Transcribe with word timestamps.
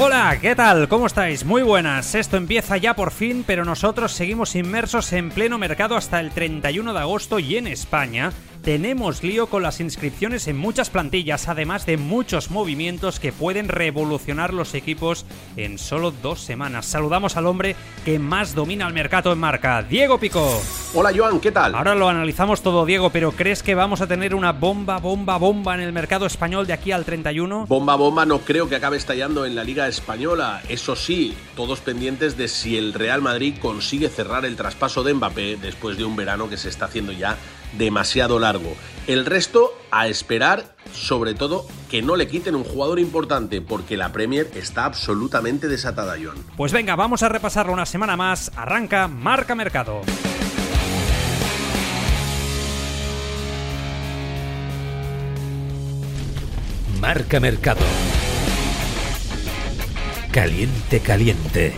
Hola, 0.00 0.38
¿qué 0.40 0.54
tal? 0.54 0.86
¿Cómo 0.86 1.08
estáis? 1.08 1.44
Muy 1.44 1.62
buenas. 1.62 2.14
Esto 2.14 2.36
empieza 2.36 2.76
ya 2.76 2.94
por 2.94 3.10
fin, 3.10 3.42
pero 3.44 3.64
nosotros 3.64 4.12
seguimos 4.12 4.54
inmersos 4.54 5.12
en 5.12 5.28
pleno 5.30 5.58
mercado 5.58 5.96
hasta 5.96 6.20
el 6.20 6.30
31 6.30 6.92
de 6.92 7.00
agosto 7.00 7.40
y 7.40 7.56
en 7.56 7.66
España 7.66 8.32
tenemos 8.68 9.22
lío 9.22 9.46
con 9.46 9.62
las 9.62 9.80
inscripciones 9.80 10.46
en 10.46 10.58
muchas 10.58 10.90
plantillas, 10.90 11.48
además 11.48 11.86
de 11.86 11.96
muchos 11.96 12.50
movimientos 12.50 13.18
que 13.18 13.32
pueden 13.32 13.66
revolucionar 13.66 14.52
los 14.52 14.74
equipos 14.74 15.24
en 15.56 15.78
solo 15.78 16.10
dos 16.10 16.42
semanas. 16.42 16.84
Saludamos 16.84 17.38
al 17.38 17.46
hombre 17.46 17.76
que 18.04 18.18
más 18.18 18.54
domina 18.54 18.86
el 18.86 18.92
mercado 18.92 19.32
en 19.32 19.38
marca, 19.38 19.82
Diego 19.82 20.18
Pico. 20.18 20.60
Hola 20.92 21.12
Joan, 21.16 21.40
¿qué 21.40 21.50
tal? 21.50 21.74
Ahora 21.74 21.94
lo 21.94 22.10
analizamos 22.10 22.60
todo, 22.60 22.84
Diego, 22.84 23.08
pero 23.08 23.32
¿crees 23.32 23.62
que 23.62 23.74
vamos 23.74 24.02
a 24.02 24.06
tener 24.06 24.34
una 24.34 24.52
bomba, 24.52 24.98
bomba, 24.98 25.38
bomba 25.38 25.74
en 25.74 25.80
el 25.80 25.94
mercado 25.94 26.26
español 26.26 26.66
de 26.66 26.74
aquí 26.74 26.92
al 26.92 27.06
31? 27.06 27.64
Bomba, 27.64 27.96
bomba 27.96 28.26
no 28.26 28.40
creo 28.40 28.68
que 28.68 28.76
acabe 28.76 28.98
estallando 28.98 29.46
en 29.46 29.54
la 29.54 29.64
Liga 29.64 29.88
Española. 29.88 30.60
Eso 30.68 30.94
sí, 30.94 31.34
todos 31.56 31.80
pendientes 31.80 32.36
de 32.36 32.48
si 32.48 32.76
el 32.76 32.92
Real 32.92 33.22
Madrid 33.22 33.54
consigue 33.62 34.10
cerrar 34.10 34.44
el 34.44 34.56
traspaso 34.56 35.02
de 35.02 35.14
Mbappé 35.14 35.56
después 35.56 35.96
de 35.96 36.04
un 36.04 36.16
verano 36.16 36.50
que 36.50 36.58
se 36.58 36.68
está 36.68 36.84
haciendo 36.84 37.12
ya 37.12 37.38
demasiado 37.76 38.38
largo. 38.38 38.74
El 39.06 39.24
resto 39.24 39.72
a 39.90 40.06
esperar, 40.08 40.76
sobre 40.92 41.34
todo, 41.34 41.66
que 41.90 42.02
no 42.02 42.16
le 42.16 42.28
quiten 42.28 42.54
un 42.54 42.64
jugador 42.64 42.98
importante, 42.98 43.60
porque 43.60 43.96
la 43.96 44.12
Premier 44.12 44.50
está 44.54 44.84
absolutamente 44.84 45.68
desatada, 45.68 46.16
John. 46.22 46.36
Pues 46.56 46.72
venga, 46.72 46.94
vamos 46.96 47.22
a 47.22 47.28
repasarlo 47.28 47.72
una 47.72 47.86
semana 47.86 48.16
más. 48.16 48.52
Arranca 48.56 49.08
Marca 49.08 49.54
Mercado. 49.54 50.02
Marca 57.00 57.38
Mercado. 57.40 57.80
Caliente, 60.32 61.00
caliente. 61.00 61.76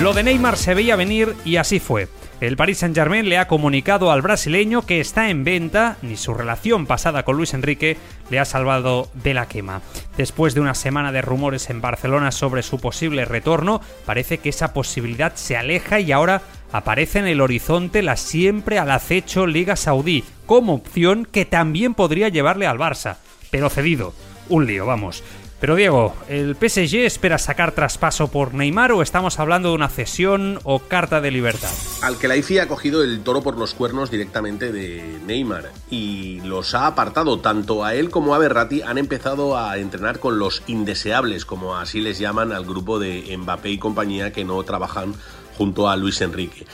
Lo 0.00 0.14
de 0.14 0.22
Neymar 0.22 0.56
se 0.56 0.74
veía 0.74 0.96
venir 0.96 1.36
y 1.44 1.56
así 1.56 1.78
fue. 1.80 2.08
El 2.42 2.56
Paris 2.56 2.78
Saint-Germain 2.78 3.28
le 3.28 3.38
ha 3.38 3.46
comunicado 3.46 4.10
al 4.10 4.20
brasileño 4.20 4.82
que 4.82 4.98
está 4.98 5.30
en 5.30 5.44
venta, 5.44 5.96
ni 6.02 6.16
su 6.16 6.34
relación 6.34 6.86
pasada 6.86 7.22
con 7.22 7.36
Luis 7.36 7.54
Enrique 7.54 7.96
le 8.30 8.40
ha 8.40 8.44
salvado 8.44 9.08
de 9.14 9.32
la 9.32 9.46
quema. 9.46 9.80
Después 10.16 10.52
de 10.52 10.60
una 10.60 10.74
semana 10.74 11.12
de 11.12 11.22
rumores 11.22 11.70
en 11.70 11.80
Barcelona 11.80 12.32
sobre 12.32 12.64
su 12.64 12.80
posible 12.80 13.26
retorno, 13.26 13.80
parece 14.04 14.38
que 14.38 14.48
esa 14.48 14.72
posibilidad 14.72 15.36
se 15.36 15.56
aleja 15.56 16.00
y 16.00 16.10
ahora 16.10 16.42
aparece 16.72 17.20
en 17.20 17.28
el 17.28 17.40
horizonte 17.40 18.02
la 18.02 18.16
siempre 18.16 18.80
al 18.80 18.90
acecho 18.90 19.46
Liga 19.46 19.76
Saudí, 19.76 20.24
como 20.44 20.74
opción 20.74 21.28
que 21.30 21.44
también 21.44 21.94
podría 21.94 22.28
llevarle 22.28 22.66
al 22.66 22.76
Barça, 22.76 23.18
pero 23.52 23.70
cedido. 23.70 24.14
Un 24.48 24.66
lío, 24.66 24.84
vamos. 24.84 25.22
Pero 25.62 25.76
Diego, 25.76 26.16
¿el 26.28 26.56
PSG 26.56 27.04
espera 27.04 27.38
sacar 27.38 27.70
traspaso 27.70 28.26
por 28.26 28.52
Neymar 28.52 28.90
o 28.90 29.00
estamos 29.00 29.38
hablando 29.38 29.68
de 29.68 29.76
una 29.76 29.88
cesión 29.88 30.58
o 30.64 30.80
carta 30.80 31.20
de 31.20 31.30
libertad? 31.30 31.70
Al 32.02 32.18
que 32.18 32.26
la 32.26 32.34
IFI 32.34 32.58
ha 32.58 32.66
cogido 32.66 33.04
el 33.04 33.20
toro 33.22 33.42
por 33.42 33.56
los 33.56 33.72
cuernos 33.72 34.10
directamente 34.10 34.72
de 34.72 35.20
Neymar 35.24 35.70
y 35.88 36.40
los 36.40 36.74
ha 36.74 36.88
apartado. 36.88 37.38
Tanto 37.38 37.84
a 37.84 37.94
él 37.94 38.10
como 38.10 38.34
a 38.34 38.38
Berratti 38.38 38.82
han 38.82 38.98
empezado 38.98 39.56
a 39.56 39.78
entrenar 39.78 40.18
con 40.18 40.40
los 40.40 40.64
indeseables, 40.66 41.44
como 41.44 41.76
así 41.76 42.00
les 42.00 42.18
llaman 42.18 42.50
al 42.50 42.64
grupo 42.64 42.98
de 42.98 43.32
Mbappé 43.38 43.70
y 43.70 43.78
compañía 43.78 44.32
que 44.32 44.44
no 44.44 44.60
trabajan 44.64 45.14
junto 45.56 45.88
a 45.88 45.96
Luis 45.96 46.20
Enrique. 46.20 46.66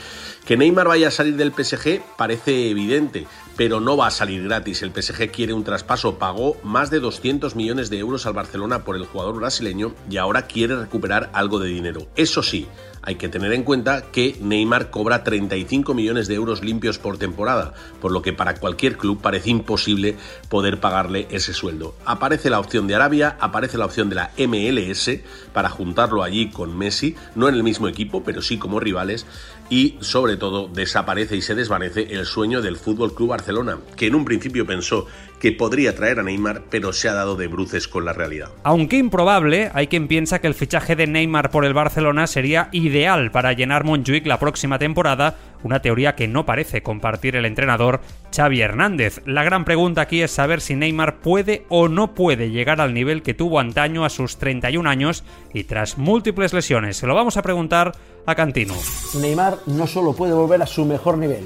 Que 0.45 0.57
Neymar 0.57 0.87
vaya 0.87 1.09
a 1.09 1.11
salir 1.11 1.35
del 1.35 1.53
PSG 1.53 2.01
parece 2.17 2.71
evidente, 2.71 3.27
pero 3.55 3.79
no 3.79 3.97
va 3.97 4.07
a 4.07 4.11
salir 4.11 4.43
gratis. 4.43 4.81
El 4.81 4.91
PSG 4.91 5.29
quiere 5.29 5.53
un 5.53 5.63
traspaso, 5.63 6.17
pagó 6.17 6.57
más 6.63 6.89
de 6.89 6.99
200 6.99 7.55
millones 7.55 7.89
de 7.89 7.99
euros 7.99 8.25
al 8.25 8.33
Barcelona 8.33 8.83
por 8.83 8.95
el 8.95 9.05
jugador 9.05 9.35
brasileño 9.35 9.93
y 10.09 10.17
ahora 10.17 10.47
quiere 10.47 10.75
recuperar 10.75 11.29
algo 11.33 11.59
de 11.59 11.69
dinero. 11.69 12.07
Eso 12.15 12.41
sí, 12.41 12.67
hay 13.09 13.15
que 13.15 13.27
tener 13.27 13.53
en 13.53 13.63
cuenta 13.63 14.03
que 14.11 14.35
Neymar 14.39 14.91
cobra 14.91 15.23
35 15.23 15.95
millones 15.95 16.27
de 16.27 16.35
euros 16.35 16.63
limpios 16.63 16.99
por 16.99 17.17
temporada, 17.17 17.73
por 17.99 18.11
lo 18.11 18.21
que 18.21 18.33
para 18.33 18.53
cualquier 18.53 18.97
club 18.97 19.19
parece 19.19 19.49
imposible 19.49 20.15
poder 20.47 20.79
pagarle 20.79 21.25
ese 21.31 21.55
sueldo. 21.55 21.95
Aparece 22.05 22.51
la 22.51 22.59
opción 22.59 22.85
de 22.85 22.93
Arabia, 22.93 23.35
aparece 23.39 23.79
la 23.79 23.85
opción 23.85 24.09
de 24.09 24.15
la 24.15 24.29
MLS 24.37 25.09
para 25.53 25.71
juntarlo 25.71 26.21
allí 26.21 26.51
con 26.51 26.77
Messi, 26.77 27.15
no 27.33 27.49
en 27.49 27.55
el 27.55 27.63
mismo 27.63 27.87
equipo, 27.87 28.23
pero 28.23 28.43
sí 28.43 28.59
como 28.59 28.79
rivales, 28.79 29.25
y 29.71 29.97
sobre 30.01 30.37
todo 30.37 30.67
desaparece 30.67 31.35
y 31.35 31.41
se 31.41 31.55
desvanece 31.55 32.13
el 32.13 32.27
sueño 32.27 32.61
del 32.61 32.77
Fútbol 32.77 33.15
Club 33.15 33.29
Barcelona, 33.29 33.79
que 33.95 34.05
en 34.05 34.13
un 34.13 34.25
principio 34.25 34.67
pensó 34.67 35.07
que 35.39 35.51
podría 35.51 35.95
traer 35.95 36.19
a 36.19 36.23
Neymar, 36.23 36.63
pero 36.69 36.93
se 36.93 37.09
ha 37.09 37.13
dado 37.13 37.35
de 37.35 37.47
bruces 37.47 37.87
con 37.87 38.05
la 38.05 38.13
realidad. 38.13 38.49
Aunque 38.63 38.97
improbable, 38.97 39.71
hay 39.73 39.87
quien 39.87 40.07
piensa 40.07 40.39
que 40.39 40.47
el 40.47 40.53
fichaje 40.53 40.95
de 40.95 41.07
Neymar 41.07 41.49
por 41.49 41.65
el 41.65 41.73
Barcelona 41.73 42.27
sería 42.27 42.69
ideal 42.71 43.31
para 43.31 43.53
llenar 43.53 43.83
Montjuic 43.83 44.25
la 44.25 44.39
próxima 44.39 44.79
temporada, 44.79 45.37
una 45.63 45.81
teoría 45.81 46.15
que 46.15 46.27
no 46.27 46.45
parece 46.45 46.83
compartir 46.83 47.35
el 47.35 47.45
entrenador 47.45 48.01
Xavi 48.35 48.61
Hernández. 48.61 49.21
La 49.25 49.43
gran 49.43 49.65
pregunta 49.65 50.01
aquí 50.01 50.21
es 50.21 50.31
saber 50.31 50.61
si 50.61 50.75
Neymar 50.75 51.19
puede 51.19 51.65
o 51.69 51.87
no 51.87 52.13
puede 52.13 52.51
llegar 52.51 52.81
al 52.81 52.93
nivel 52.93 53.23
que 53.23 53.33
tuvo 53.33 53.59
antaño 53.59 54.05
a 54.05 54.09
sus 54.09 54.37
31 54.37 54.89
años 54.89 55.23
y 55.53 55.63
tras 55.63 55.97
múltiples 55.97 56.53
lesiones. 56.53 56.97
Se 56.97 57.07
lo 57.07 57.15
vamos 57.15 57.37
a 57.37 57.41
preguntar 57.41 57.93
a 58.25 58.35
Cantino. 58.35 58.75
Neymar 59.19 59.57
no 59.65 59.87
solo 59.87 60.13
puede 60.13 60.33
volver 60.33 60.61
a 60.61 60.67
su 60.67 60.85
mejor 60.85 61.17
nivel, 61.17 61.45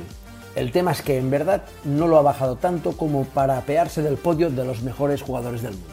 el 0.56 0.72
tema 0.72 0.92
es 0.92 1.02
que 1.02 1.18
en 1.18 1.32
verdad 1.32 1.64
no 1.84 2.08
lo 2.08 2.18
ha 2.18 2.22
bajado 2.22 2.58
tanto 2.58 2.96
como 2.96 3.26
para 3.26 3.58
apearse 3.58 4.02
del 4.02 4.18
podio 4.18 4.50
de 4.50 4.66
los 4.66 4.84
mejores 4.84 5.22
jugadores 5.22 5.62
del 5.62 5.74
mundo. 5.74 5.88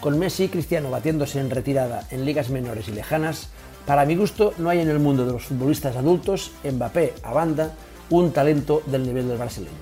Con 0.00 0.18
Messi 0.18 0.44
y 0.44 0.48
Cristiano 0.48 0.90
batiéndose 0.90 1.40
en 1.40 1.50
retirada 1.50 2.06
en 2.10 2.24
ligas 2.24 2.48
menores 2.48 2.88
y 2.88 2.92
lejanas, 2.92 3.48
para 3.86 4.06
mi 4.06 4.16
gusto 4.16 4.54
no 4.56 4.70
hay 4.70 4.80
en 4.80 4.88
el 4.88 4.98
mundo 4.98 5.26
de 5.26 5.32
los 5.32 5.44
futbolistas 5.44 5.96
adultos, 5.96 6.52
Mbappé 6.64 7.14
a 7.22 7.32
banda, 7.32 7.72
un 8.08 8.32
talento 8.32 8.82
del 8.86 9.02
nivel 9.02 9.28
del 9.28 9.38
brasileño. 9.38 9.72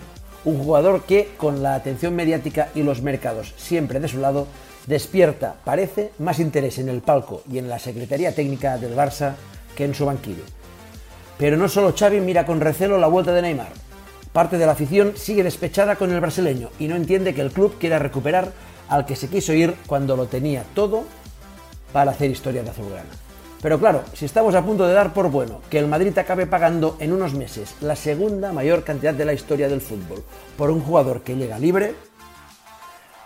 Un 0.44 0.58
jugador 0.58 1.02
que, 1.02 1.30
con 1.36 1.62
la 1.62 1.74
atención 1.74 2.14
mediática 2.14 2.70
y 2.74 2.82
los 2.82 3.02
mercados 3.02 3.54
siempre 3.56 4.00
de 4.00 4.08
su 4.08 4.18
lado, 4.18 4.46
despierta, 4.86 5.56
parece, 5.64 6.12
más 6.18 6.40
interés 6.40 6.78
en 6.78 6.88
el 6.88 7.02
palco 7.02 7.42
y 7.50 7.58
en 7.58 7.68
la 7.68 7.78
Secretaría 7.78 8.34
Técnica 8.34 8.78
del 8.78 8.96
Barça 8.96 9.34
que 9.76 9.84
en 9.84 9.94
su 9.94 10.06
banquillo. 10.06 10.42
Pero 11.38 11.56
no 11.56 11.68
solo 11.68 11.94
Xavi 11.96 12.20
mira 12.20 12.44
con 12.46 12.60
recelo 12.60 12.98
la 12.98 13.06
vuelta 13.06 13.32
de 13.32 13.42
Neymar. 13.42 13.87
Parte 14.32 14.58
de 14.58 14.66
la 14.66 14.72
afición 14.72 15.14
sigue 15.16 15.42
despechada 15.42 15.96
con 15.96 16.12
el 16.12 16.20
brasileño 16.20 16.70
y 16.78 16.88
no 16.88 16.96
entiende 16.96 17.34
que 17.34 17.40
el 17.40 17.50
club 17.50 17.76
quiera 17.78 17.98
recuperar 17.98 18.52
al 18.88 19.06
que 19.06 19.16
se 19.16 19.28
quiso 19.28 19.52
ir 19.52 19.74
cuando 19.86 20.16
lo 20.16 20.26
tenía 20.26 20.64
todo 20.74 21.04
para 21.92 22.10
hacer 22.10 22.30
historia 22.30 22.62
de 22.62 22.70
azulgrana. 22.70 23.10
Pero 23.60 23.78
claro, 23.78 24.02
si 24.14 24.24
estamos 24.24 24.54
a 24.54 24.64
punto 24.64 24.86
de 24.86 24.94
dar 24.94 25.12
por 25.12 25.30
bueno 25.30 25.60
que 25.68 25.78
el 25.78 25.88
Madrid 25.88 26.16
acabe 26.16 26.46
pagando 26.46 26.96
en 27.00 27.12
unos 27.12 27.34
meses 27.34 27.74
la 27.80 27.96
segunda 27.96 28.52
mayor 28.52 28.84
cantidad 28.84 29.14
de 29.14 29.24
la 29.24 29.32
historia 29.32 29.68
del 29.68 29.80
fútbol 29.80 30.22
por 30.56 30.70
un 30.70 30.80
jugador 30.80 31.22
que 31.22 31.34
llega 31.34 31.58
libre 31.58 31.94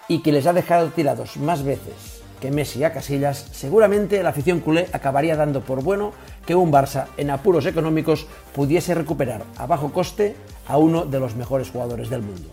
y 0.09 0.23
que 0.23 0.33
les 0.33 0.47
ha 0.47 0.53
dejado 0.53 0.89
tirados 0.89 1.37
más 1.37 1.63
veces 1.63 2.12
que 2.43 2.51
Messi 2.51 2.83
a 2.83 2.93
Casillas, 2.93 3.47
seguramente 3.53 4.21
la 4.21 4.31
afición 4.31 4.59
culé 4.59 4.89
acabaría 4.93 5.37
dando 5.37 5.61
por 5.61 5.85
bueno 5.85 6.13
que 6.45 6.57
un 6.57 6.73
Barça 6.73 7.07
en 7.17 7.31
apuros 7.31 7.67
económicos 7.67 8.27
pudiese 8.53 8.97
recuperar 8.97 9.45
a 9.57 9.67
bajo 9.67 9.93
coste 9.93 10.35
a 10.67 10.77
uno 10.77 11.05
de 11.05 11.21
los 11.21 11.37
mejores 11.37 11.71
jugadores 11.71 12.11
del 12.11 12.23
mundo, 12.23 12.49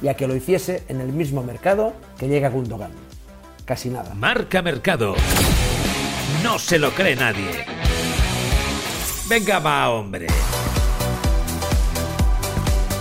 y 0.00 0.06
a 0.06 0.14
que 0.14 0.28
lo 0.28 0.36
hiciese 0.36 0.84
en 0.86 1.00
el 1.00 1.12
mismo 1.12 1.42
mercado 1.42 1.92
que 2.18 2.28
llega 2.28 2.50
Gundogan. 2.50 2.92
Casi 3.64 3.90
nada. 3.90 4.14
Marca 4.14 4.62
Mercado. 4.62 5.16
No 6.44 6.60
se 6.60 6.78
lo 6.78 6.92
cree 6.92 7.16
nadie. 7.16 7.64
Venga, 9.28 9.58
va, 9.58 9.90
hombre. 9.90 10.28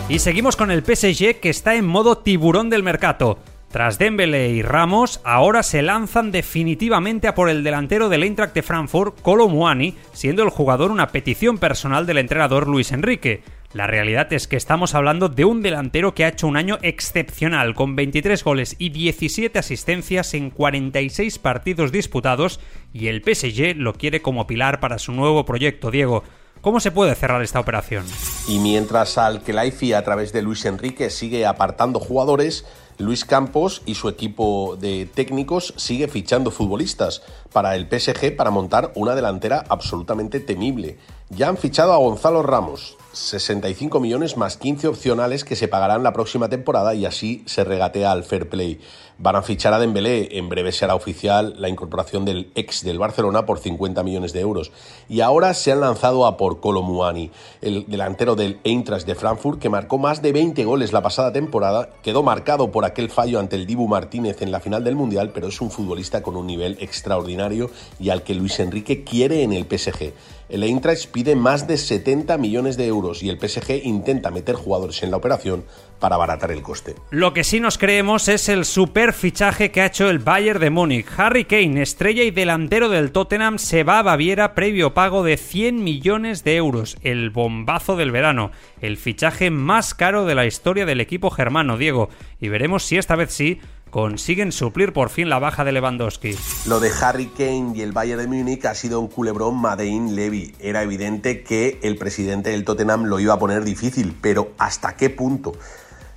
Y 0.10 0.18
seguimos 0.18 0.56
con 0.56 0.72
el 0.72 0.84
PSG 0.84 1.40
que 1.40 1.52
está 1.52 1.76
en 1.76 1.86
modo 1.86 2.18
tiburón 2.18 2.72
del 2.72 2.82
mercado. 2.82 3.38
Tras 3.72 3.98
Dembele 3.98 4.50
y 4.50 4.62
Ramos, 4.62 5.22
ahora 5.24 5.64
se 5.64 5.82
lanzan 5.82 6.34
definitivamente 6.34 7.30
a 7.30 7.36
por 7.36 7.50
el 7.50 7.64
delantero 7.64 8.10
del 8.10 8.24
Eintracht 8.24 8.54
de 8.54 8.64
Frankfurt, 8.64 9.26
Muani, 9.26 9.96
siendo 10.12 10.44
el 10.44 10.50
jugador 10.50 10.92
una 10.92 11.08
petición 11.08 11.58
personal 11.58 12.06
del 12.06 12.18
entrenador 12.18 12.68
Luis 12.68 12.92
Enrique. 12.92 13.44
La 13.72 13.88
realidad 13.88 14.34
es 14.34 14.50
que 14.50 14.58
estamos 14.58 14.94
hablando 14.94 15.30
de 15.30 15.46
un 15.46 15.62
delantero 15.62 16.14
que 16.14 16.26
ha 16.26 16.28
hecho 16.28 16.48
un 16.48 16.58
año 16.58 16.80
excepcional, 16.82 17.74
con 17.74 17.96
23 17.96 18.44
goles 18.44 18.76
y 18.78 18.90
17 18.90 19.58
asistencias 19.58 20.34
en 20.34 20.50
46 20.50 21.40
partidos 21.40 21.94
disputados, 21.94 22.60
y 22.92 23.08
el 23.08 23.24
PSG 23.24 23.78
lo 23.78 23.94
quiere 23.94 24.22
como 24.22 24.48
pilar 24.48 24.82
para 24.82 25.00
su 25.00 25.14
nuevo 25.14 25.46
proyecto, 25.46 25.92
Diego. 25.92 26.26
¿Cómo 26.60 26.80
se 26.80 26.92
puede 26.92 27.16
cerrar 27.16 27.42
esta 27.42 27.60
operación? 27.60 28.06
Y 28.48 28.60
mientras 28.60 29.18
al 29.18 29.42
Kelaifi 29.42 29.94
a 29.94 30.04
través 30.04 30.32
de 30.32 30.44
Luis 30.44 30.66
Enrique 30.66 31.10
sigue 31.10 31.46
apartando 31.46 32.00
jugadores, 32.00 32.66
Luis 32.98 33.26
Campos 33.26 33.82
y 33.86 33.96
su 33.96 34.10
equipo 34.10 34.78
de 34.80 35.06
técnicos 35.06 35.74
sigue 35.78 36.08
fichando 36.08 36.52
futbolistas 36.52 37.24
para 37.52 37.76
el 37.76 37.88
PSG 37.88 38.36
para 38.36 38.52
montar 38.52 38.92
una 38.96 39.16
delantera 39.16 39.64
absolutamente 39.70 40.40
temible. 40.40 40.98
Ya 41.30 41.48
han 41.48 41.58
fichado 41.58 41.94
a 41.94 41.98
Gonzalo 41.98 42.44
Ramos, 42.44 42.98
65 43.14 44.00
millones 44.00 44.38
más 44.38 44.58
15 44.58 44.88
opcionales 44.88 45.44
que 45.44 45.56
se 45.56 45.68
pagarán 45.68 46.04
la 46.04 46.14
próxima 46.14 46.50
temporada 46.50 46.94
y 46.94 47.06
así 47.06 47.44
se 47.46 47.64
regatea 47.64 48.12
al 48.12 48.24
fair 48.24 48.50
play. 48.50 48.82
Van 49.24 49.36
a 49.36 49.44
fichar 49.44 49.72
a 49.72 49.78
Dembélé, 49.78 50.40
en 50.40 50.50
breve 50.50 50.72
será 50.72 50.96
oficial 50.96 51.54
la 51.60 51.70
incorporación 51.70 52.26
del 52.26 52.52
ex 52.56 52.84
del 52.84 52.98
Barcelona 52.98 53.46
por 53.46 53.60
50 53.60 54.02
millones 54.02 54.34
de 54.34 54.40
euros. 54.40 54.72
Y 55.08 55.22
ahora 55.22 55.54
se 55.54 55.72
han 55.72 55.80
lanzado 55.80 56.26
a 56.26 56.38
por 56.38 56.60
Colomuani, 56.60 57.30
el 57.62 57.86
delantero 57.88 58.36
del 58.36 58.60
Eintracht 58.64 59.06
de 59.06 59.14
Frankfurt 59.14 59.60
que 59.60 59.70
marcó 59.70 60.00
más 60.00 60.24
de 60.24 60.32
20 60.32 60.66
goles 60.66 60.92
la 60.92 61.04
pasada 61.04 61.32
temporada, 61.32 61.92
quedó 62.02 62.24
marcado 62.24 62.72
por 62.72 62.84
aquel 62.84 63.12
fallo 63.12 63.40
ante 63.40 63.58
el 63.58 63.68
Dibu 63.68 63.88
Martínez 63.88 64.42
en 64.42 64.52
la 64.52 64.60
final 64.60 64.84
del 64.84 64.96
Mundial, 64.96 65.30
pero 65.32 65.50
es 65.50 65.62
un 65.62 65.70
futbolista 65.70 66.24
con 66.24 66.36
un 66.36 66.48
nivel 66.48 66.78
extraordinario 66.80 67.70
y 68.00 68.10
al 68.10 68.24
que 68.24 68.34
Luis 68.34 68.60
Enrique 68.60 69.04
quiere 69.04 69.44
en 69.44 69.54
el 69.54 69.66
PSG. 69.66 70.14
El 70.52 70.64
Eintracht 70.64 71.08
pide 71.12 71.38
más 71.38 71.66
de 71.66 71.78
70 71.78 72.38
millones 72.38 72.76
de 72.76 72.86
euros 72.86 73.24
y 73.24 73.30
el 73.30 73.40
PSG 73.40 73.86
intenta 73.86 74.32
meter 74.32 74.56
jugadores 74.56 75.02
en 75.02 75.10
la 75.10 75.16
operación 75.16 75.64
para 76.00 76.16
abaratar 76.16 76.52
el 76.52 76.62
coste. 76.62 76.96
Lo 77.10 77.34
que 77.34 77.46
sí 77.46 77.62
nos 77.62 77.78
creemos 77.78 78.28
es 78.28 78.50
el 78.50 78.66
super 78.66 79.14
fichaje 79.14 79.72
que 79.72 79.80
ha 79.80 79.86
hecho 79.86 80.10
el 80.10 80.20
Bayern 80.20 80.60
de 80.60 80.70
Múnich. 80.70 81.06
Harry 81.16 81.46
Kane, 81.46 81.82
estrella 81.82 82.24
y 82.24 82.32
delantero 82.32 82.90
del 82.90 83.14
Tottenham, 83.14 83.60
se 83.60 83.86
va 83.86 84.00
a 84.00 84.04
Baviera 84.04 84.54
previo 84.54 84.94
pago 84.94 85.24
de 85.24 85.38
100 85.38 85.82
millones 85.86 86.44
de 86.44 86.58
euros. 86.58 86.98
El 87.02 87.30
bombazo 87.30 87.96
del 87.96 88.12
verano. 88.12 88.52
El 88.82 88.98
fichaje 88.98 89.52
más 89.52 89.94
caro 89.94 90.26
de 90.26 90.36
la 90.36 90.46
historia 90.46 90.86
del 90.86 91.00
equipo 91.00 91.30
germano, 91.30 91.78
Diego. 91.78 92.10
Y 92.42 92.50
veremos 92.50 92.84
si 92.84 92.98
esta 92.98 93.16
vez 93.16 93.32
sí 93.32 93.62
consiguen 93.92 94.52
suplir 94.52 94.94
por 94.94 95.10
fin 95.10 95.30
la 95.30 95.38
baja 95.38 95.64
de 95.64 95.74
Lewandowski. 95.74 96.36
Lo 96.66 96.80
de 96.80 96.90
Harry 97.02 97.28
Kane 97.28 97.74
y 97.76 97.82
el 97.82 97.92
Bayern 97.92 98.22
de 98.22 98.28
Múnich 98.28 98.66
ha 98.66 98.74
sido 98.74 99.00
un 99.00 99.10
culebrón 99.10 99.58
Madein 99.58 100.16
Levy. 100.16 100.56
Era 100.60 100.82
evidente 100.82 101.44
que 101.44 101.78
el 101.84 101.98
presidente 101.98 102.50
del 102.50 102.64
Tottenham 102.64 103.04
lo 103.04 103.20
iba 103.20 103.36
a 103.36 103.40
poner 103.40 103.64
difícil, 103.64 104.18
pero 104.20 104.54
¿hasta 104.58 104.96
qué 104.96 105.10
punto? 105.10 105.52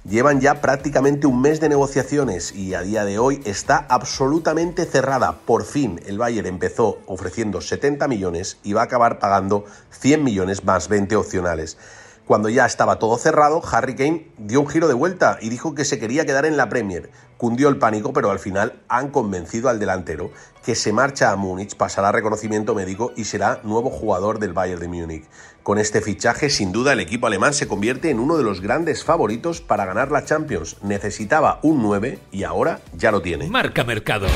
Llevan 0.08 0.40
ya 0.40 0.60
prácticamente 0.60 1.26
un 1.26 1.40
mes 1.40 1.60
de 1.60 1.70
negociaciones 1.70 2.54
y 2.54 2.74
a 2.74 2.82
día 2.82 3.04
de 3.06 3.18
hoy 3.18 3.40
está 3.44 3.86
absolutamente 3.88 4.84
cerrada. 4.84 5.38
Por 5.46 5.64
fin 5.64 5.98
el 6.06 6.18
Bayern 6.18 6.46
empezó 6.46 6.98
ofreciendo 7.06 7.60
70 7.60 8.06
millones 8.06 8.58
y 8.62 8.74
va 8.74 8.82
a 8.82 8.84
acabar 8.84 9.18
pagando 9.18 9.64
100 9.98 10.22
millones 10.22 10.62
más 10.64 10.88
20 10.88 11.16
opcionales. 11.16 11.78
Cuando 12.26 12.48
ya 12.48 12.64
estaba 12.64 12.98
todo 12.98 13.18
cerrado, 13.18 13.60
Harry 13.70 13.94
Kane 13.94 14.28
dio 14.38 14.62
un 14.62 14.68
giro 14.68 14.88
de 14.88 14.94
vuelta 14.94 15.36
y 15.42 15.50
dijo 15.50 15.74
que 15.74 15.84
se 15.84 15.98
quería 15.98 16.24
quedar 16.24 16.46
en 16.46 16.56
la 16.56 16.70
Premier. 16.70 17.10
Cundió 17.36 17.68
el 17.68 17.76
pánico, 17.76 18.14
pero 18.14 18.30
al 18.30 18.38
final 18.38 18.80
han 18.88 19.10
convencido 19.10 19.68
al 19.68 19.78
delantero 19.78 20.30
que 20.64 20.74
se 20.74 20.94
marcha 20.94 21.32
a 21.32 21.36
Múnich, 21.36 21.76
pasará 21.76 22.12
reconocimiento 22.12 22.74
médico 22.74 23.12
y 23.14 23.24
será 23.24 23.60
nuevo 23.62 23.90
jugador 23.90 24.38
del 24.38 24.54
Bayern 24.54 24.80
de 24.80 24.88
Múnich. 24.88 25.24
Con 25.62 25.78
este 25.78 26.00
fichaje, 26.00 26.48
sin 26.48 26.72
duda, 26.72 26.94
el 26.94 27.00
equipo 27.00 27.26
alemán 27.26 27.52
se 27.52 27.68
convierte 27.68 28.08
en 28.08 28.18
uno 28.18 28.38
de 28.38 28.44
los 28.44 28.62
grandes 28.62 29.04
favoritos 29.04 29.60
para 29.60 29.84
ganar 29.84 30.10
la 30.10 30.24
Champions. 30.24 30.78
Necesitaba 30.82 31.58
un 31.62 31.82
9 31.82 32.20
y 32.32 32.44
ahora 32.44 32.80
ya 32.96 33.10
lo 33.10 33.20
tiene. 33.20 33.50
Marca 33.50 33.84
Mercado. 33.84 34.28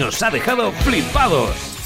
Nos 0.00 0.20
ha 0.24 0.30
dejado 0.30 0.72
flipados. 0.72 1.79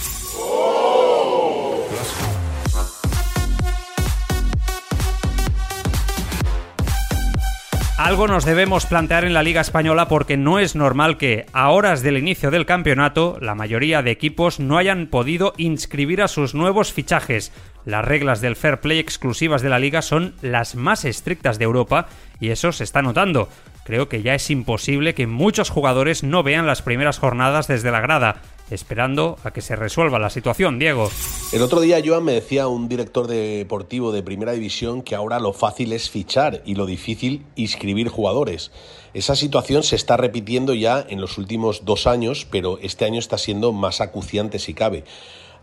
Algo 7.97 8.27
nos 8.27 8.45
debemos 8.45 8.87
plantear 8.87 9.25
en 9.25 9.35
la 9.35 9.45
Liga 9.45 9.61
Española 9.61 10.09
porque 10.09 10.37
no 10.37 10.59
es 10.59 10.75
normal 10.75 11.17
que, 11.17 11.47
a 11.53 11.71
horas 11.71 12.03
del 12.03 12.19
inicio 12.19 12.51
del 12.51 12.67
campeonato, 12.67 13.39
la 13.41 13.55
mayoría 13.55 14.03
de 14.03 14.11
equipos 14.11 14.59
no 14.59 14.79
hayan 14.79 15.07
podido 15.07 15.55
inscribir 15.59 16.21
a 16.21 16.27
sus 16.27 16.57
nuevos 16.57 16.93
fichajes. 16.93 17.53
Las 17.85 18.05
reglas 18.05 18.41
del 18.41 18.57
fair 18.57 18.81
play 18.81 18.99
exclusivas 18.99 19.63
de 19.63 19.69
la 19.69 19.79
liga 19.79 20.03
son 20.03 20.35
las 20.43 20.75
más 20.75 21.05
estrictas 21.05 21.61
de 21.61 21.67
Europa 21.67 22.09
y 22.41 22.49
eso 22.49 22.73
se 22.73 22.83
está 22.83 23.01
notando. 23.01 23.49
Creo 23.85 24.09
que 24.09 24.23
ya 24.23 24.35
es 24.35 24.51
imposible 24.51 25.15
que 25.15 25.29
muchos 25.29 25.71
jugadores 25.71 26.25
no 26.25 26.43
vean 26.43 26.67
las 26.67 26.83
primeras 26.83 27.21
jornadas 27.21 27.69
desde 27.69 27.93
la 27.93 28.01
grada 28.01 28.43
esperando 28.71 29.37
a 29.45 29.53
que 29.53 29.61
se 29.61 29.77
resuelva 29.77 30.19
la 30.19 30.31
situación, 30.31 30.79
Diego. 30.79 31.11
El 31.53 31.63
otro 31.63 31.81
día, 31.81 32.03
Joan, 32.05 32.25
me 32.25 32.33
decía 32.33 32.67
un 32.67 32.89
director 32.89 33.27
deportivo 33.27 34.13
de 34.13 34.23
primera 34.23 34.53
división 34.53 35.03
que 35.03 35.15
ahora 35.15 35.39
lo 35.39 35.53
fácil 35.53 35.93
es 35.93 36.11
fichar 36.11 36.63
y 36.65 36.75
lo 36.75 36.87
difícil 36.87 37.45
inscribir 37.57 38.09
jugadores. 38.09 38.73
Esa 39.13 39.37
situación 39.37 39.83
se 39.83 39.97
está 39.97 40.17
repitiendo 40.17 40.75
ya 40.75 41.05
en 41.09 41.21
los 41.21 41.39
últimos 41.39 41.85
dos 41.85 42.07
años, 42.07 42.47
pero 42.51 42.79
este 42.83 43.05
año 43.05 43.19
está 43.19 43.39
siendo 43.39 43.73
más 43.73 44.01
acuciante 44.01 44.59
si 44.59 44.75
cabe. 44.75 45.05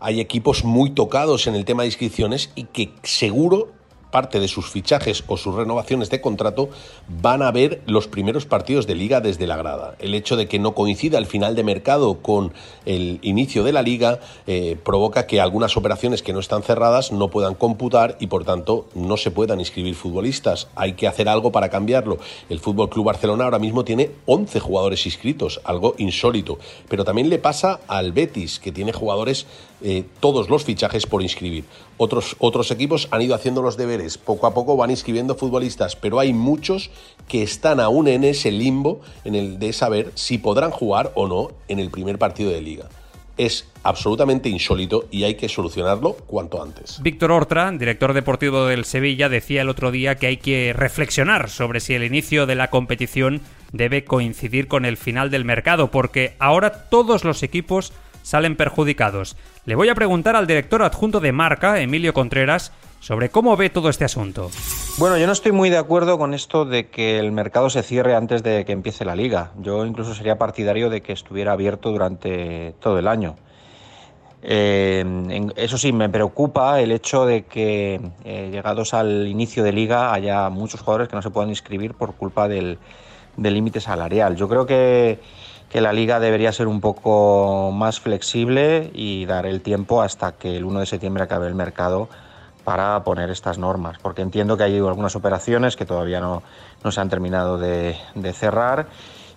Hay 0.00 0.20
equipos 0.20 0.64
muy 0.64 0.90
tocados 0.90 1.46
en 1.46 1.54
el 1.54 1.64
tema 1.64 1.82
de 1.82 1.88
inscripciones 1.88 2.50
y 2.54 2.64
que 2.64 2.92
seguro 3.02 3.70
parte 4.12 4.38
de 4.38 4.46
sus 4.46 4.70
fichajes 4.70 5.24
o 5.26 5.36
sus 5.36 5.56
renovaciones 5.56 6.10
de 6.10 6.20
contrato 6.20 6.68
van 7.08 7.42
a 7.42 7.50
ver 7.50 7.82
los 7.86 8.06
primeros 8.06 8.46
partidos 8.46 8.86
de 8.86 8.94
liga 8.94 9.20
desde 9.20 9.48
la 9.48 9.56
grada. 9.56 9.96
El 9.98 10.14
hecho 10.14 10.36
de 10.36 10.46
que 10.46 10.60
no 10.60 10.74
coincida 10.74 11.18
el 11.18 11.26
final 11.26 11.56
de 11.56 11.64
mercado 11.64 12.18
con 12.22 12.52
el 12.86 13.18
inicio 13.22 13.64
de 13.64 13.72
la 13.72 13.82
liga 13.82 14.20
eh, 14.46 14.76
provoca 14.84 15.26
que 15.26 15.40
algunas 15.40 15.76
operaciones 15.76 16.22
que 16.22 16.32
no 16.32 16.38
están 16.38 16.62
cerradas 16.62 17.10
no 17.10 17.28
puedan 17.28 17.54
computar 17.54 18.16
y 18.20 18.28
por 18.28 18.44
tanto 18.44 18.86
no 18.94 19.16
se 19.16 19.32
puedan 19.32 19.58
inscribir 19.58 19.96
futbolistas. 19.96 20.68
Hay 20.76 20.92
que 20.92 21.08
hacer 21.08 21.28
algo 21.28 21.50
para 21.50 21.70
cambiarlo. 21.70 22.18
El 22.48 22.60
Fútbol 22.60 22.90
Club 22.90 23.06
Barcelona 23.06 23.44
ahora 23.44 23.58
mismo 23.58 23.84
tiene 23.84 24.10
11 24.26 24.60
jugadores 24.60 25.06
inscritos, 25.06 25.60
algo 25.64 25.94
insólito, 25.96 26.58
pero 26.88 27.04
también 27.04 27.30
le 27.30 27.38
pasa 27.38 27.80
al 27.88 28.12
Betis 28.12 28.60
que 28.60 28.72
tiene 28.72 28.92
jugadores 28.92 29.46
eh, 29.82 30.04
todos 30.20 30.48
los 30.48 30.64
fichajes 30.64 31.06
por 31.06 31.22
inscribir. 31.22 31.64
Otros, 31.96 32.36
otros 32.38 32.70
equipos 32.70 33.08
han 33.10 33.22
ido 33.22 33.34
haciendo 33.34 33.62
los 33.62 33.76
deberes, 33.76 34.18
poco 34.18 34.46
a 34.46 34.54
poco 34.54 34.76
van 34.76 34.90
inscribiendo 34.90 35.34
futbolistas, 35.34 35.96
pero 35.96 36.18
hay 36.18 36.32
muchos 36.32 36.90
que 37.28 37.42
están 37.42 37.80
aún 37.80 38.08
en 38.08 38.24
ese 38.24 38.50
limbo 38.50 39.00
en 39.24 39.34
el 39.34 39.58
de 39.58 39.72
saber 39.72 40.12
si 40.14 40.38
podrán 40.38 40.70
jugar 40.70 41.12
o 41.14 41.26
no 41.26 41.50
en 41.68 41.78
el 41.78 41.90
primer 41.90 42.18
partido 42.18 42.50
de 42.50 42.60
liga. 42.60 42.88
Es 43.38 43.66
absolutamente 43.82 44.48
insólito 44.48 45.06
y 45.10 45.24
hay 45.24 45.36
que 45.36 45.48
solucionarlo 45.48 46.12
cuanto 46.26 46.62
antes. 46.62 47.00
Víctor 47.02 47.32
Ortra, 47.32 47.70
director 47.72 48.12
deportivo 48.12 48.66
del 48.66 48.84
Sevilla, 48.84 49.28
decía 49.28 49.62
el 49.62 49.70
otro 49.70 49.90
día 49.90 50.16
que 50.16 50.26
hay 50.26 50.36
que 50.36 50.72
reflexionar 50.74 51.48
sobre 51.48 51.80
si 51.80 51.94
el 51.94 52.04
inicio 52.04 52.46
de 52.46 52.54
la 52.54 52.68
competición 52.68 53.40
debe 53.72 54.04
coincidir 54.04 54.68
con 54.68 54.84
el 54.84 54.98
final 54.98 55.30
del 55.30 55.44
mercado, 55.44 55.90
porque 55.90 56.34
ahora 56.38 56.88
todos 56.90 57.24
los 57.24 57.42
equipos 57.42 57.92
salen 58.22 58.56
perjudicados. 58.56 59.36
Le 59.64 59.74
voy 59.74 59.88
a 59.88 59.94
preguntar 59.94 60.36
al 60.36 60.46
director 60.46 60.82
adjunto 60.82 61.20
de 61.20 61.32
marca, 61.32 61.80
Emilio 61.80 62.14
Contreras, 62.14 62.72
sobre 63.00 63.30
cómo 63.30 63.56
ve 63.56 63.68
todo 63.68 63.88
este 63.88 64.04
asunto. 64.04 64.50
Bueno, 64.98 65.18
yo 65.18 65.26
no 65.26 65.32
estoy 65.32 65.52
muy 65.52 65.70
de 65.70 65.78
acuerdo 65.78 66.18
con 66.18 66.34
esto 66.34 66.64
de 66.64 66.88
que 66.88 67.18
el 67.18 67.32
mercado 67.32 67.68
se 67.68 67.82
cierre 67.82 68.14
antes 68.14 68.42
de 68.42 68.64
que 68.64 68.72
empiece 68.72 69.04
la 69.04 69.16
liga. 69.16 69.50
Yo 69.60 69.84
incluso 69.84 70.14
sería 70.14 70.38
partidario 70.38 70.88
de 70.88 71.02
que 71.02 71.12
estuviera 71.12 71.52
abierto 71.52 71.90
durante 71.90 72.74
todo 72.80 72.98
el 72.98 73.08
año. 73.08 73.36
Eh, 74.44 75.04
eso 75.56 75.78
sí, 75.78 75.92
me 75.92 76.08
preocupa 76.08 76.80
el 76.80 76.90
hecho 76.90 77.26
de 77.26 77.44
que 77.44 78.00
eh, 78.24 78.48
llegados 78.50 78.92
al 78.92 79.28
inicio 79.28 79.62
de 79.62 79.72
liga 79.72 80.12
haya 80.12 80.48
muchos 80.50 80.80
jugadores 80.80 81.08
que 81.08 81.16
no 81.16 81.22
se 81.22 81.30
puedan 81.30 81.50
inscribir 81.50 81.94
por 81.94 82.14
culpa 82.14 82.48
del 82.48 82.78
límite 83.36 83.80
salarial. 83.80 84.36
Yo 84.36 84.48
creo 84.48 84.66
que 84.66 85.20
que 85.72 85.80
la 85.80 85.94
liga 85.94 86.20
debería 86.20 86.52
ser 86.52 86.68
un 86.68 86.82
poco 86.82 87.70
más 87.72 87.98
flexible 87.98 88.90
y 88.92 89.24
dar 89.24 89.46
el 89.46 89.62
tiempo 89.62 90.02
hasta 90.02 90.32
que 90.32 90.58
el 90.58 90.66
1 90.66 90.80
de 90.80 90.86
septiembre 90.86 91.22
acabe 91.22 91.48
el 91.48 91.54
mercado 91.54 92.10
para 92.62 93.02
poner 93.04 93.30
estas 93.30 93.56
normas, 93.56 93.96
porque 94.00 94.20
entiendo 94.20 94.58
que 94.58 94.64
hay 94.64 94.76
algunas 94.76 95.16
operaciones 95.16 95.74
que 95.74 95.86
todavía 95.86 96.20
no, 96.20 96.42
no 96.84 96.92
se 96.92 97.00
han 97.00 97.08
terminado 97.08 97.56
de, 97.56 97.96
cerrar 98.34 98.86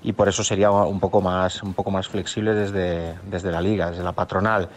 y 0.04 0.12
por 0.12 0.27
eso 0.27 0.44
sería 0.44 0.70
un 0.72 1.00
poco 1.00 1.22
más, 1.22 1.63
un 1.63 1.74
poco 1.74 1.89
más 1.89 2.10
flexible 2.10 2.54
desde, 2.54 3.15
desde 3.24 3.50
la 3.50 3.62
liga, 3.62 3.89
desde 3.89 4.04
la 4.04 4.12
patronal. 4.12 4.68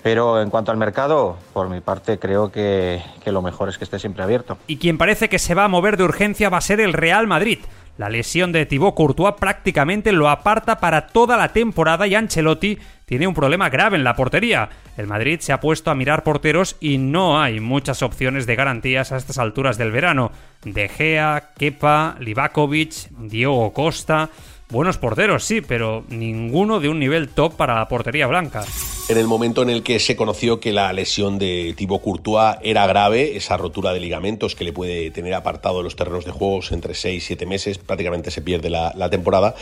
Pero 0.00 0.40
en 0.40 0.48
cuanto 0.48 0.70
al 0.70 0.76
mercado, 0.76 1.36
por 1.52 1.68
mi 1.68 1.80
parte 1.80 2.18
creo 2.18 2.52
que, 2.52 3.02
que 3.22 3.32
lo 3.32 3.42
mejor 3.42 3.68
es 3.68 3.78
que 3.78 3.84
esté 3.84 3.98
siempre 3.98 4.22
abierto. 4.22 4.58
Y 4.68 4.76
quien 4.76 4.96
parece 4.96 5.28
que 5.28 5.40
se 5.40 5.54
va 5.54 5.64
a 5.64 5.68
mover 5.68 5.96
de 5.96 6.04
urgencia 6.04 6.50
va 6.50 6.58
a 6.58 6.62
ser 6.62 6.80
el 6.80 6.92
Real 6.92 7.26
Madrid. 7.26 7.58
La 7.96 8.08
lesión 8.08 8.50
de 8.50 8.66
Thibaut 8.66 8.94
Courtois 8.94 9.36
prácticamente 9.38 10.10
lo 10.10 10.28
aparta 10.28 10.80
para 10.80 11.06
toda 11.06 11.36
la 11.36 11.52
temporada 11.52 12.06
y 12.08 12.14
Ancelotti 12.16 12.78
tiene 13.04 13.28
un 13.28 13.34
problema 13.34 13.68
grave 13.68 13.96
en 13.96 14.02
la 14.02 14.16
portería. 14.16 14.68
El 14.96 15.06
Madrid 15.06 15.38
se 15.40 15.52
ha 15.52 15.60
puesto 15.60 15.90
a 15.90 15.94
mirar 15.94 16.24
porteros 16.24 16.76
y 16.80 16.98
no 16.98 17.40
hay 17.40 17.60
muchas 17.60 18.02
opciones 18.02 18.46
de 18.46 18.56
garantías 18.56 19.12
a 19.12 19.16
estas 19.16 19.38
alturas 19.38 19.78
del 19.78 19.92
verano. 19.92 20.32
De 20.64 20.88
Gea, 20.88 21.52
Kepa, 21.56 22.16
Livakovic, 22.18 23.10
Diogo 23.10 23.72
Costa. 23.72 24.30
Buenos 24.74 24.98
porteros, 24.98 25.44
sí, 25.44 25.60
pero 25.60 26.04
ninguno 26.08 26.80
de 26.80 26.88
un 26.88 26.98
nivel 26.98 27.28
top 27.28 27.54
para 27.54 27.76
la 27.76 27.88
portería 27.88 28.26
blanca. 28.26 28.64
En 29.08 29.16
el 29.16 29.26
momento 29.26 29.62
en 29.62 29.70
el 29.70 29.82
que 29.82 30.00
se 30.00 30.16
conoció 30.16 30.60
que 30.60 30.72
la 30.72 30.92
lesión 30.92 31.38
de 31.38 31.74
Thibaut 31.76 32.02
Courtois 32.02 32.56
era 32.60 32.86
grave, 32.86 33.36
esa 33.36 33.56
rotura 33.56 33.92
de 33.92 34.00
ligamentos 34.00 34.54
que 34.54 34.64
le 34.64 34.72
puede 34.72 35.10
tener 35.10 35.34
apartado 35.34 35.78
de 35.78 35.84
los 35.84 35.94
terrenos 35.94 36.24
de 36.24 36.32
juegos 36.32 36.72
entre 36.72 36.94
6 36.94 37.22
y 37.22 37.26
7 37.26 37.46
meses, 37.46 37.78
prácticamente 37.78 38.30
se 38.30 38.42
pierde 38.42 38.68
la, 38.68 38.92
la 38.96 39.08
temporada, 39.08 39.54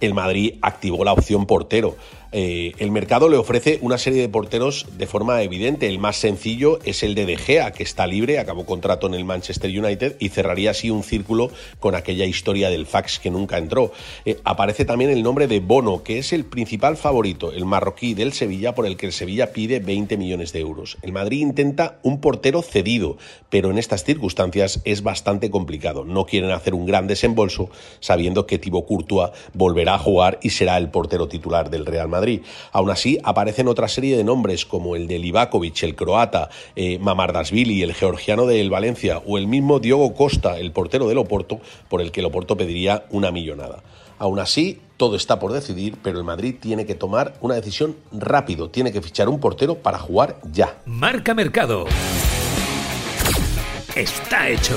el 0.00 0.12
Madrid 0.12 0.54
activó 0.60 1.04
la 1.04 1.12
opción 1.12 1.46
portero. 1.46 1.96
Eh, 2.32 2.74
el 2.78 2.92
mercado 2.92 3.28
le 3.28 3.36
ofrece 3.36 3.78
una 3.82 3.98
serie 3.98 4.20
de 4.20 4.28
porteros 4.28 4.86
de 4.96 5.06
forma 5.08 5.42
evidente. 5.42 5.88
El 5.88 5.98
más 5.98 6.16
sencillo 6.16 6.78
es 6.84 7.02
el 7.02 7.16
de 7.16 7.26
De 7.26 7.36
Gea, 7.36 7.72
que 7.72 7.82
está 7.82 8.06
libre, 8.06 8.38
acabó 8.38 8.64
contrato 8.64 9.08
en 9.08 9.14
el 9.14 9.24
Manchester 9.24 9.70
United 9.70 10.16
y 10.20 10.28
cerraría 10.28 10.70
así 10.70 10.90
un 10.90 11.02
círculo 11.02 11.50
con 11.80 11.96
aquella 11.96 12.24
historia 12.26 12.70
del 12.70 12.86
fax 12.86 13.18
que 13.18 13.30
nunca 13.30 13.58
entró. 13.58 13.92
Eh, 14.24 14.38
aparece 14.44 14.84
también 14.84 15.10
el 15.10 15.24
nombre 15.24 15.48
de 15.48 15.58
Bono, 15.58 16.04
que 16.04 16.18
es 16.18 16.32
el 16.32 16.44
principal 16.44 16.96
favorito, 16.96 17.52
el 17.52 17.64
marroquí 17.64 18.14
del 18.14 18.32
Sevilla, 18.32 18.76
por 18.76 18.86
el 18.86 18.96
que 18.96 19.06
el 19.06 19.12
Sevilla 19.12 19.52
pide 19.52 19.80
20 19.80 20.16
millones 20.16 20.52
de 20.52 20.60
euros. 20.60 20.98
El 21.02 21.12
Madrid 21.12 21.40
intenta 21.40 21.98
un 22.04 22.20
portero 22.20 22.62
cedido, 22.62 23.16
pero 23.48 23.70
en 23.70 23.78
estas 23.78 24.04
circunstancias 24.04 24.80
es 24.84 25.02
bastante 25.02 25.50
complicado. 25.50 26.04
No 26.04 26.26
quieren 26.26 26.52
hacer 26.52 26.74
un 26.74 26.86
gran 26.86 27.08
desembolso 27.08 27.70
sabiendo 27.98 28.46
que 28.46 28.58
Thibaut 28.58 28.86
Courtois 28.86 29.30
volverá 29.52 29.94
a 29.94 29.98
jugar 29.98 30.38
y 30.42 30.50
será 30.50 30.76
el 30.76 30.90
portero 30.90 31.26
titular 31.26 31.70
del 31.70 31.86
Real 31.86 32.08
Madrid. 32.08 32.19
Aún 32.72 32.90
así, 32.90 33.18
aparecen 33.24 33.68
otra 33.68 33.88
serie 33.88 34.16
de 34.16 34.24
nombres 34.24 34.66
como 34.66 34.96
el 34.96 35.06
de 35.06 35.18
Livakovic, 35.18 35.82
el 35.82 35.94
croata, 35.94 36.50
eh, 36.76 36.98
Mamardasvili, 36.98 37.82
el 37.82 37.94
georgiano 37.94 38.46
del 38.46 38.70
Valencia 38.70 39.22
o 39.26 39.38
el 39.38 39.46
mismo 39.46 39.80
Diogo 39.80 40.14
Costa, 40.14 40.58
el 40.58 40.72
portero 40.72 41.08
del 41.08 41.18
Oporto, 41.18 41.60
por 41.88 42.00
el 42.00 42.12
que 42.12 42.20
el 42.20 42.26
Oporto 42.26 42.56
pediría 42.56 43.04
una 43.10 43.30
millonada. 43.30 43.82
Aún 44.18 44.38
así, 44.38 44.80
todo 44.98 45.16
está 45.16 45.38
por 45.38 45.52
decidir, 45.52 45.96
pero 46.02 46.18
el 46.18 46.24
Madrid 46.24 46.56
tiene 46.60 46.84
que 46.84 46.94
tomar 46.94 47.34
una 47.40 47.54
decisión 47.54 47.96
rápido, 48.12 48.68
tiene 48.68 48.92
que 48.92 49.00
fichar 49.00 49.30
un 49.30 49.40
portero 49.40 49.76
para 49.76 49.98
jugar 49.98 50.38
ya. 50.52 50.78
Marca 50.84 51.32
Mercado. 51.32 51.86
Está 53.94 54.48
hecho. 54.50 54.76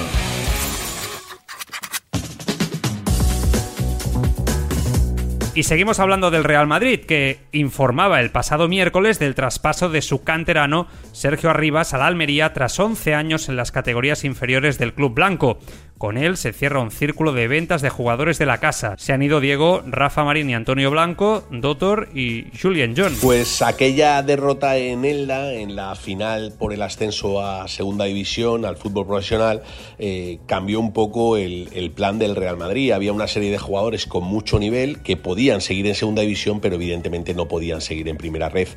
Y 5.56 5.64
seguimos 5.64 6.00
hablando 6.00 6.32
del 6.32 6.44
Real 6.44 6.66
Madrid, 6.66 7.02
que 7.02 7.38
informaba 7.52 8.20
el 8.20 8.32
pasado 8.32 8.68
miércoles 8.68 9.20
del 9.20 9.36
traspaso 9.36 9.88
de 9.88 10.02
su 10.02 10.24
canterano 10.24 10.88
Sergio 11.12 11.52
Arribas 11.52 11.94
a 11.94 12.00
la 12.00 12.08
Almería 12.08 12.54
tras 12.54 12.80
11 12.80 13.14
años 13.14 13.50
en 13.50 13.56
las 13.56 13.72
categorías 13.72 14.24
inferiores 14.24 14.80
del 14.80 14.96
club 14.96 15.14
blanco. 15.14 15.60
Con 16.04 16.18
él 16.18 16.36
se 16.36 16.52
cierra 16.52 16.82
un 16.82 16.92
círculo 16.92 17.32
de 17.32 17.48
ventas 17.48 17.82
de 17.82 17.90
jugadores 17.90 18.38
de 18.38 18.46
la 18.46 18.58
casa. 18.58 18.96
Se 18.98 19.14
han 19.14 19.24
ido 19.24 19.40
Diego, 19.40 19.82
Rafa 19.88 20.26
Marín 20.26 20.50
y 20.50 20.54
Antonio 20.54 20.92
Blanco, 20.92 21.46
Dotor 21.50 22.10
y 22.14 22.48
Julian 22.62 22.94
John. 22.94 23.16
Pues 23.22 23.62
aquella 23.62 24.22
derrota 24.22 24.76
en 24.76 25.06
Elda, 25.06 25.54
en 25.54 25.78
la 25.78 25.96
final 25.96 26.56
por 26.60 26.74
el 26.74 26.82
ascenso 26.82 27.42
a 27.42 27.70
Segunda 27.70 28.04
División, 28.04 28.66
al 28.66 28.76
fútbol 28.76 29.08
profesional, 29.08 29.64
eh, 29.98 30.40
cambió 30.46 30.82
un 30.82 30.92
poco 30.92 31.38
el, 31.38 31.70
plan 31.96 32.20
del 32.20 32.36
Real 32.36 32.58
Madrid. 32.58 32.92
Había 32.92 33.14
una 33.14 33.28
serie 33.28 33.50
de 33.50 33.58
jugadores 33.58 34.06
con 34.06 34.26
mucho 34.26 34.60
nivel 34.60 35.02
que 35.04 35.16
podían 35.16 35.62
seguir 35.62 35.88
en 35.88 35.96
Segunda 35.96 36.24
División, 36.24 36.60
pero 36.60 36.76
evidentemente 36.76 37.34
no 37.34 37.48
podían 37.48 37.80
seguir 37.80 38.10
en 38.10 38.18
Primera 38.18 38.50
Red. 38.50 38.68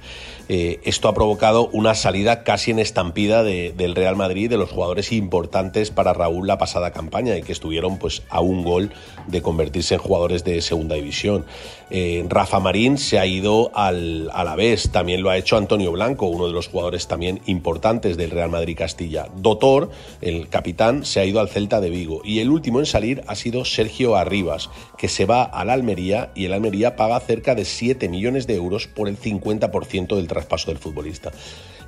Eh, 0.48 0.78
esto 0.84 1.08
ha 1.08 1.14
provocado 1.14 1.70
una 1.72 1.96
salida 1.96 2.44
casi 2.44 2.70
en 2.70 2.78
estampida 2.78 3.42
del 3.42 3.96
Real 3.96 4.14
Madrid 4.14 4.48
de 4.48 4.58
los 4.58 4.70
jugadores 4.70 5.10
importantes 5.10 5.90
para 5.90 6.12
Raúl 6.12 6.46
la 6.46 6.56
pasada 6.56 6.92
campaña 6.92 7.15
y 7.38 7.42
que 7.42 7.52
estuvieron 7.52 7.98
pues 7.98 8.22
a 8.28 8.40
un 8.40 8.62
gol 8.62 8.92
de 9.26 9.42
convertirse 9.42 9.94
en 9.94 10.00
jugadores 10.00 10.44
de 10.44 10.60
segunda 10.60 10.96
división. 10.96 11.46
Eh, 11.90 12.24
Rafa 12.28 12.60
Marín 12.60 12.98
se 12.98 13.18
ha 13.18 13.26
ido 13.26 13.70
al 13.74 14.28
vez 14.56 14.90
también 14.90 15.22
lo 15.22 15.30
ha 15.30 15.36
hecho 15.36 15.56
Antonio 15.56 15.92
Blanco, 15.92 16.26
uno 16.26 16.46
de 16.46 16.52
los 16.52 16.68
jugadores 16.68 17.06
también 17.06 17.40
importantes 17.46 18.16
del 18.16 18.30
Real 18.30 18.50
Madrid 18.50 18.76
Castilla. 18.76 19.28
Dotor, 19.36 19.90
el 20.20 20.48
capitán, 20.48 21.04
se 21.04 21.20
ha 21.20 21.24
ido 21.24 21.40
al 21.40 21.48
Celta 21.48 21.80
de 21.80 21.90
Vigo 21.90 22.20
y 22.24 22.40
el 22.40 22.50
último 22.50 22.80
en 22.80 22.86
salir 22.86 23.22
ha 23.26 23.34
sido 23.34 23.64
Sergio 23.64 24.16
Arribas, 24.16 24.70
que 24.98 25.08
se 25.08 25.26
va 25.26 25.42
al 25.42 25.70
Almería 25.70 26.30
y 26.34 26.46
el 26.46 26.52
Almería 26.52 26.96
paga 26.96 27.20
cerca 27.20 27.54
de 27.54 27.64
7 27.64 28.08
millones 28.08 28.46
de 28.46 28.56
euros 28.56 28.86
por 28.86 29.08
el 29.08 29.18
50% 29.18 30.16
del 30.16 30.28
traspaso 30.28 30.70
del 30.70 30.78
futbolista. 30.78 31.32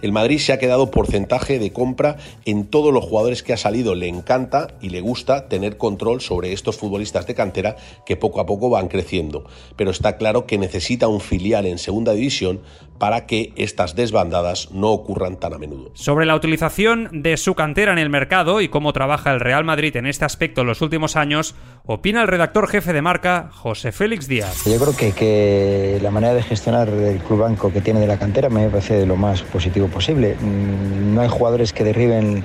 El 0.01 0.13
Madrid 0.13 0.39
se 0.39 0.53
ha 0.53 0.59
quedado 0.59 0.91
porcentaje 0.91 1.59
de 1.59 1.73
compra 1.73 2.17
en 2.45 2.67
todos 2.67 2.93
los 2.93 3.05
jugadores 3.05 3.43
que 3.43 3.53
ha 3.53 3.57
salido. 3.57 3.95
Le 3.95 4.09
encanta 4.09 4.69
y 4.81 4.91
le 4.91 5.01
gusta 5.01 5.49
tener 5.49 5.77
control 5.77 6.21
sobre 6.21 6.53
estos 6.53 6.77
futbolistas 6.77 7.27
de 7.27 7.35
cantera 7.35 7.77
que 8.07 8.17
poco 8.17 8.41
a 8.41 8.47
poco 8.47 8.71
van 8.71 8.89
creciendo. 8.89 9.45
Pero 9.77 9.91
está 9.91 10.17
claro 10.17 10.47
que 10.47 10.59
necesita 10.59 11.09
un 11.09 11.21
filial 11.21 11.67
en 11.67 11.79
segunda 11.79 12.13
división 12.13 12.61
para 12.99 13.27
que 13.27 13.53
estas 13.57 13.95
desbandadas 13.95 14.71
no 14.73 14.91
ocurran 14.91 15.37
tan 15.37 15.55
a 15.55 15.59
menudo. 15.59 15.91
Sobre 15.95 16.27
la 16.27 16.35
utilización 16.35 17.09
de 17.13 17.37
su 17.37 17.55
cantera 17.55 17.93
en 17.93 17.99
el 17.99 18.11
mercado 18.11 18.61
y 18.61 18.69
cómo 18.69 18.93
trabaja 18.93 19.33
el 19.33 19.41
Real 19.41 19.65
Madrid 19.65 19.97
en 19.97 20.07
este 20.07 20.25
aspecto 20.25 20.63
en 20.63 20.67
los 20.67 20.83
últimos 20.83 21.17
años, 21.17 21.55
opina 21.87 22.23
el 22.23 22.29
redactor 22.29 22.69
jefe 22.69 22.93
de 22.93 23.03
marca, 23.03 23.51
José 23.53 23.93
Félix 23.93 24.29
Díaz. 24.29 24.65
Yo 24.65 24.79
creo 24.79 24.97
que, 24.97 25.13
que 25.13 25.99
la 26.03 26.11
manera 26.11 26.35
de 26.35 26.43
gestionar 26.43 26.89
el 26.89 27.19
club 27.19 27.41
banco 27.41 27.73
que 27.73 27.81
tiene 27.81 28.01
de 28.01 28.07
la 28.07 28.19
cantera 28.19 28.49
me 28.49 28.69
parece 28.69 29.07
lo 29.07 29.17
más 29.17 29.43
positivo 29.43 29.88
posible. 29.89 30.37
Mm, 30.41 31.15
no 31.15 31.21
hay 31.21 31.29
jugadores 31.29 31.73
que 31.73 31.85
derriben 31.85 32.45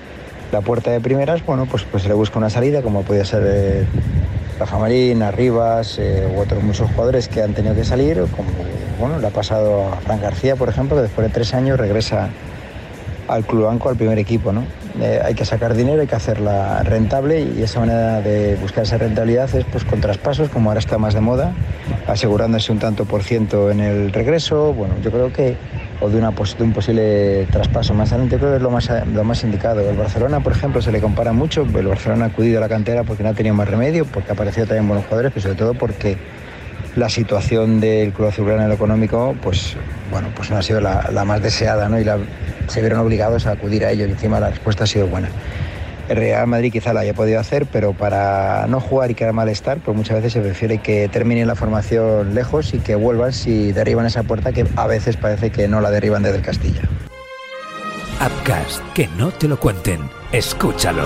la 0.52 0.62
puerta 0.62 0.92
de 0.92 1.00
primeras, 1.02 1.46
bueno, 1.46 1.66
pues, 1.66 1.84
pues 1.84 2.04
se 2.04 2.10
le 2.10 2.16
busca 2.16 2.38
una 2.38 2.50
salida, 2.50 2.82
como 2.82 3.02
podía 3.02 3.26
ser 3.26 3.44
eh, 3.46 3.86
Rafa 4.60 4.78
Marín, 4.78 5.24
Arribas 5.24 5.98
eh, 6.00 6.28
u 6.36 6.40
otros 6.40 6.64
muchos 6.64 6.90
jugadores 6.92 7.28
que 7.28 7.42
han 7.42 7.54
tenido 7.54 7.74
que 7.74 7.84
salir, 7.84 8.18
como 8.36 8.50
bueno, 9.00 9.20
le 9.20 9.28
ha 9.28 9.32
pasado 9.32 9.92
a 9.92 9.98
Fran 9.98 10.22
García, 10.22 10.56
por 10.56 10.70
ejemplo, 10.70 10.96
que 10.96 11.04
después 11.04 11.28
de 11.28 11.34
tres 11.34 11.54
años 11.54 11.80
regresa 11.80 12.30
al 13.28 13.44
Club 13.46 13.66
Banco, 13.66 13.90
al 13.90 13.96
primer 13.96 14.20
equipo. 14.20 14.52
¿no? 14.52 14.64
Eh, 15.02 15.20
hay 15.24 15.34
que 15.34 15.46
sacar 15.46 15.74
dinero, 15.74 16.02
hay 16.02 16.08
que 16.08 16.16
hacerla 16.16 16.84
rentable 16.84 17.42
y 17.42 17.64
esa 17.64 17.80
manera 17.80 18.22
de 18.22 18.56
buscar 18.62 18.84
esa 18.84 18.98
rentabilidad 18.98 19.54
es 19.56 19.66
pues, 19.66 19.84
con 19.84 20.02
traspasos, 20.02 20.50
como 20.50 20.70
ahora 20.70 20.80
está 20.80 20.98
más 20.98 21.14
de 21.14 21.22
moda, 21.22 21.54
asegurándose 22.08 22.72
un 22.72 22.80
tanto 22.80 23.06
por 23.06 23.24
ciento 23.24 23.72
en 23.72 23.80
el 23.80 24.14
regreso. 24.14 24.74
Bueno, 24.74 24.96
yo 25.04 25.12
creo 25.12 25.34
que, 25.34 25.58
o 26.02 26.10
de, 26.10 26.20
un 26.20 26.74
posible 26.74 27.48
traspaso 27.52 27.94
más 27.94 28.12
adelante, 28.12 28.38
creo 28.38 28.52
que 28.52 28.58
es 28.58 28.62
lo 28.62 29.24
más, 29.24 29.44
indicado. 29.44 29.90
El 29.90 29.98
Barcelona, 29.98 30.40
por 30.42 30.54
ejemplo, 30.54 30.82
se 30.82 30.92
le 30.92 31.00
compara 31.00 31.34
mucho. 31.34 31.62
El 31.62 31.88
Barcelona 31.88 32.26
ha 32.26 32.28
acudido 32.30 32.58
a 32.58 32.62
la 32.62 32.70
cantera 32.70 33.04
porque 33.04 33.24
no 33.24 33.30
ha 33.30 33.34
tenido 33.34 33.56
más 33.56 33.68
remedio, 33.68 34.06
porque 34.06 34.32
ha 34.32 34.34
aparecido 34.34 34.68
también 34.68 34.88
buenos 34.88 35.06
jugadores, 35.06 35.32
pero 35.34 35.44
sobre 35.44 35.56
todo 35.56 35.74
porque 35.74 36.18
la 36.96 37.10
situación 37.10 37.80
del 37.80 38.14
Club 38.14 38.28
Azulgrana 38.28 38.64
en 38.64 38.70
lo 38.70 38.76
económico, 38.76 39.36
pues 39.42 39.76
bueno, 40.12 40.30
pues 40.36 40.52
no 40.52 40.58
ha 40.58 40.62
sido 40.62 40.80
la, 40.80 41.24
más 41.26 41.42
deseada, 41.42 41.90
¿no? 41.90 42.00
Y 42.00 42.06
se 42.68 42.82
vieron 42.82 43.00
obligados 43.00 43.48
a 43.48 43.52
acudir 43.52 43.86
a 43.86 43.92
ello 43.92 44.06
y 44.06 44.12
encima 44.12 44.40
la 44.40 44.50
respuesta 44.50 44.84
ha 44.84 44.88
sido 44.88 45.08
buena. 45.08 45.30
El 46.10 46.18
Real 46.18 46.48
Madrid 46.48 46.72
quizá 46.72 46.94
la 46.94 47.02
haya 47.02 47.14
podido 47.14 47.40
hacer, 47.40 47.66
pero 47.66 47.94
para 47.94 48.68
no 48.68 48.82
jugar 48.82 49.10
y 49.12 49.16
crear 49.16 49.34
malestar, 49.34 49.80
pues 49.80 49.96
muchas 49.96 50.18
veces 50.18 50.34
se 50.34 50.42
prefiere 50.42 50.80
que 50.80 51.08
terminen 51.08 51.48
la 51.48 51.56
formación 51.56 52.36
lejos 52.36 52.74
y 52.74 52.80
que 52.80 52.96
vuelvan 52.96 53.32
si 53.32 53.72
derriban 53.72 54.06
esa 54.06 54.24
puerta 54.24 54.52
que 54.52 54.66
a 54.76 54.88
veces 54.88 55.16
parece 55.16 55.52
que 55.52 55.68
no 55.68 55.80
la 55.80 55.92
derriban 55.92 56.22
desde 56.22 56.38
el 56.38 56.44
Castilla. 56.44 56.82
Upcast, 58.20 58.82
que 58.94 59.08
no 59.18 59.32
te 59.32 59.48
lo 59.48 59.60
cuenten, 59.60 60.02
escúchalo. 60.32 61.06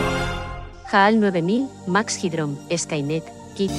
HAL 0.91 1.19
9000, 1.19 1.67
Max 1.87 2.23
Hydrom, 2.23 2.57
Skynet, 2.75 3.23
Kit. 3.55 3.71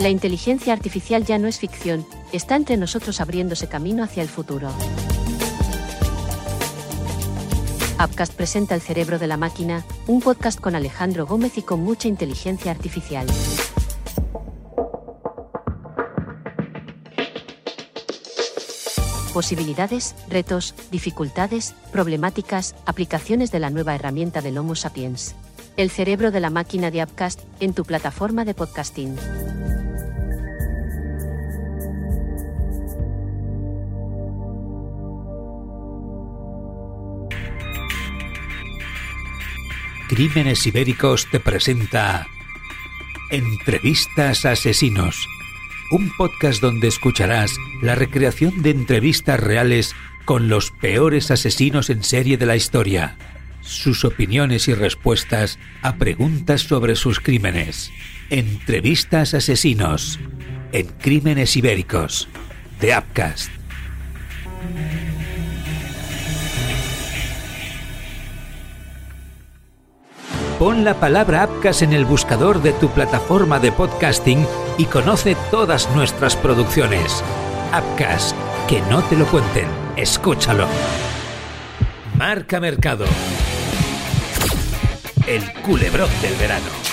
La 0.00 0.08
inteligencia 0.10 0.72
artificial 0.72 1.24
ya 1.24 1.38
no 1.38 1.48
es 1.48 1.58
ficción, 1.58 2.06
está 2.32 2.54
entre 2.54 2.76
nosotros 2.76 3.20
abriéndose 3.20 3.66
camino 3.66 4.04
hacia 4.04 4.22
el 4.22 4.28
futuro. 4.28 4.70
Upcast 7.98 8.34
presenta 8.34 8.74
El 8.74 8.82
cerebro 8.82 9.18
de 9.18 9.26
la 9.26 9.38
máquina, 9.38 9.84
un 10.06 10.20
podcast 10.20 10.60
con 10.60 10.74
Alejandro 10.74 11.26
Gómez 11.26 11.56
y 11.56 11.62
con 11.62 11.80
mucha 11.80 12.08
inteligencia 12.08 12.70
artificial. 12.70 13.26
Posibilidades, 19.32 20.14
retos, 20.28 20.74
dificultades, 20.90 21.74
problemáticas, 21.90 22.74
aplicaciones 22.84 23.50
de 23.50 23.60
la 23.60 23.70
nueva 23.70 23.94
herramienta 23.94 24.42
del 24.42 24.58
Homo 24.58 24.74
sapiens. 24.74 25.34
El 25.78 25.90
cerebro 25.90 26.30
de 26.30 26.40
la 26.40 26.50
máquina 26.50 26.90
de 26.90 27.02
Upcast 27.02 27.40
en 27.60 27.72
tu 27.72 27.84
plataforma 27.84 28.44
de 28.44 28.54
podcasting. 28.54 29.16
Crímenes 40.08 40.64
Ibéricos 40.64 41.26
te 41.32 41.40
presenta 41.40 42.28
Entrevistas 43.30 44.44
Asesinos, 44.44 45.26
un 45.90 46.12
podcast 46.16 46.62
donde 46.62 46.86
escucharás 46.86 47.50
la 47.82 47.96
recreación 47.96 48.62
de 48.62 48.70
entrevistas 48.70 49.40
reales 49.40 49.96
con 50.24 50.48
los 50.48 50.70
peores 50.70 51.32
asesinos 51.32 51.90
en 51.90 52.04
serie 52.04 52.36
de 52.36 52.46
la 52.46 52.54
historia. 52.54 53.16
sus 53.62 54.04
opiniones 54.04 54.68
y 54.68 54.74
respuestas 54.74 55.58
a 55.82 55.96
preguntas 55.96 56.60
sobre 56.60 56.94
sus 56.94 57.18
crímenes. 57.18 57.90
Entrevistas 58.30 59.34
asesinos 59.34 60.20
en 60.70 60.86
Crímenes 60.86 61.56
Ibéricos 61.56 62.28
de 62.80 62.96
Upcast. 62.96 63.50
Pon 70.58 70.84
la 70.84 70.94
palabra 70.94 71.44
Upcast 71.44 71.82
en 71.82 71.92
el 71.92 72.06
buscador 72.06 72.62
de 72.62 72.72
tu 72.72 72.88
plataforma 72.88 73.58
de 73.58 73.72
podcasting 73.72 74.46
y 74.78 74.86
conoce 74.86 75.36
todas 75.50 75.94
nuestras 75.94 76.34
producciones. 76.34 77.22
Upcast, 77.76 78.34
que 78.66 78.80
no 78.88 79.04
te 79.04 79.16
lo 79.16 79.26
cuenten, 79.26 79.66
escúchalo. 79.96 80.66
Marca 82.16 82.58
Mercado. 82.58 83.04
El 85.26 85.42
culebrón 85.60 86.08
del 86.22 86.34
verano. 86.36 86.85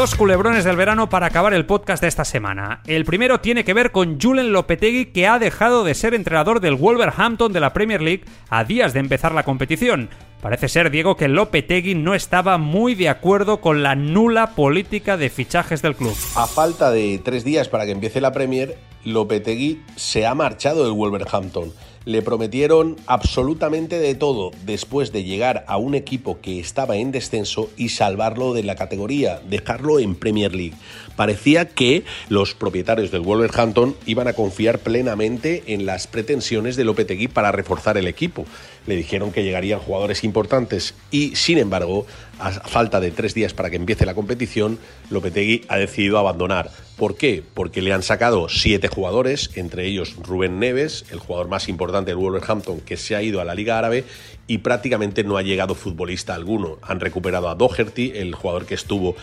Dos 0.00 0.14
culebrones 0.14 0.64
del 0.64 0.76
verano 0.76 1.10
para 1.10 1.26
acabar 1.26 1.52
el 1.52 1.66
podcast 1.66 2.00
de 2.00 2.08
esta 2.08 2.24
semana. 2.24 2.80
El 2.86 3.04
primero 3.04 3.40
tiene 3.40 3.64
que 3.64 3.74
ver 3.74 3.92
con 3.92 4.18
Julen 4.18 4.50
Lopetegui 4.50 5.12
que 5.12 5.26
ha 5.26 5.38
dejado 5.38 5.84
de 5.84 5.94
ser 5.94 6.14
entrenador 6.14 6.60
del 6.60 6.76
Wolverhampton 6.76 7.52
de 7.52 7.60
la 7.60 7.74
Premier 7.74 8.00
League 8.00 8.24
a 8.48 8.64
días 8.64 8.94
de 8.94 9.00
empezar 9.00 9.34
la 9.34 9.42
competición. 9.42 10.08
Parece 10.40 10.70
ser, 10.70 10.90
Diego, 10.90 11.18
que 11.18 11.28
Lopetegui 11.28 11.94
no 11.94 12.14
estaba 12.14 12.56
muy 12.56 12.94
de 12.94 13.10
acuerdo 13.10 13.60
con 13.60 13.82
la 13.82 13.94
nula 13.94 14.54
política 14.54 15.18
de 15.18 15.28
fichajes 15.28 15.82
del 15.82 15.94
club. 15.94 16.16
A 16.34 16.46
falta 16.46 16.90
de 16.90 17.20
tres 17.22 17.44
días 17.44 17.68
para 17.68 17.84
que 17.84 17.92
empiece 17.92 18.22
la 18.22 18.32
Premier, 18.32 18.78
Lopetegui 19.04 19.82
se 19.96 20.26
ha 20.26 20.34
marchado 20.34 20.84
del 20.84 20.94
Wolverhampton 20.94 21.74
le 22.04 22.22
prometieron 22.22 22.96
absolutamente 23.06 23.98
de 23.98 24.14
todo 24.14 24.50
después 24.64 25.12
de 25.12 25.24
llegar 25.24 25.64
a 25.68 25.76
un 25.76 25.94
equipo 25.94 26.40
que 26.40 26.58
estaba 26.58 26.96
en 26.96 27.12
descenso 27.12 27.70
y 27.76 27.90
salvarlo 27.90 28.54
de 28.54 28.62
la 28.62 28.74
categoría, 28.74 29.40
dejarlo 29.48 29.98
en 29.98 30.14
Premier 30.14 30.54
League. 30.54 30.76
Parecía 31.20 31.68
que 31.68 32.04
los 32.30 32.54
propietarios 32.54 33.10
del 33.10 33.20
Wolverhampton 33.20 33.94
iban 34.06 34.26
a 34.26 34.32
confiar 34.32 34.78
plenamente 34.78 35.64
en 35.66 35.84
las 35.84 36.06
pretensiones 36.06 36.76
de 36.76 36.84
Lopetegui 36.84 37.28
para 37.28 37.52
reforzar 37.52 37.98
el 37.98 38.06
equipo. 38.06 38.46
Le 38.86 38.96
dijeron 38.96 39.30
que 39.30 39.44
llegarían 39.44 39.80
jugadores 39.80 40.24
importantes 40.24 40.94
y, 41.10 41.36
sin 41.36 41.58
embargo, 41.58 42.06
a 42.38 42.52
falta 42.52 43.00
de 43.00 43.10
tres 43.10 43.34
días 43.34 43.52
para 43.52 43.68
que 43.68 43.76
empiece 43.76 44.06
la 44.06 44.14
competición, 44.14 44.78
Lopetegui 45.10 45.66
ha 45.68 45.76
decidido 45.76 46.16
abandonar. 46.16 46.70
¿Por 46.96 47.18
qué? 47.18 47.42
Porque 47.52 47.82
le 47.82 47.92
han 47.92 48.02
sacado 48.02 48.48
siete 48.48 48.88
jugadores, 48.88 49.50
entre 49.56 49.84
ellos 49.84 50.16
Rubén 50.16 50.58
Neves, 50.58 51.04
el 51.10 51.18
jugador 51.18 51.48
más 51.48 51.68
importante 51.68 52.12
del 52.12 52.16
Wolverhampton, 52.16 52.80
que 52.80 52.96
se 52.96 53.14
ha 53.14 53.22
ido 53.22 53.42
a 53.42 53.44
la 53.44 53.54
Liga 53.54 53.78
Árabe 53.78 54.04
y 54.46 54.58
prácticamente 54.58 55.22
no 55.22 55.36
ha 55.36 55.42
llegado 55.42 55.74
futbolista 55.74 56.34
alguno. 56.34 56.78
Han 56.80 56.98
recuperado 56.98 57.50
a 57.50 57.54
Doherty, 57.56 58.12
el 58.14 58.34
jugador 58.34 58.64
que 58.64 58.74
estuvo 58.74 59.16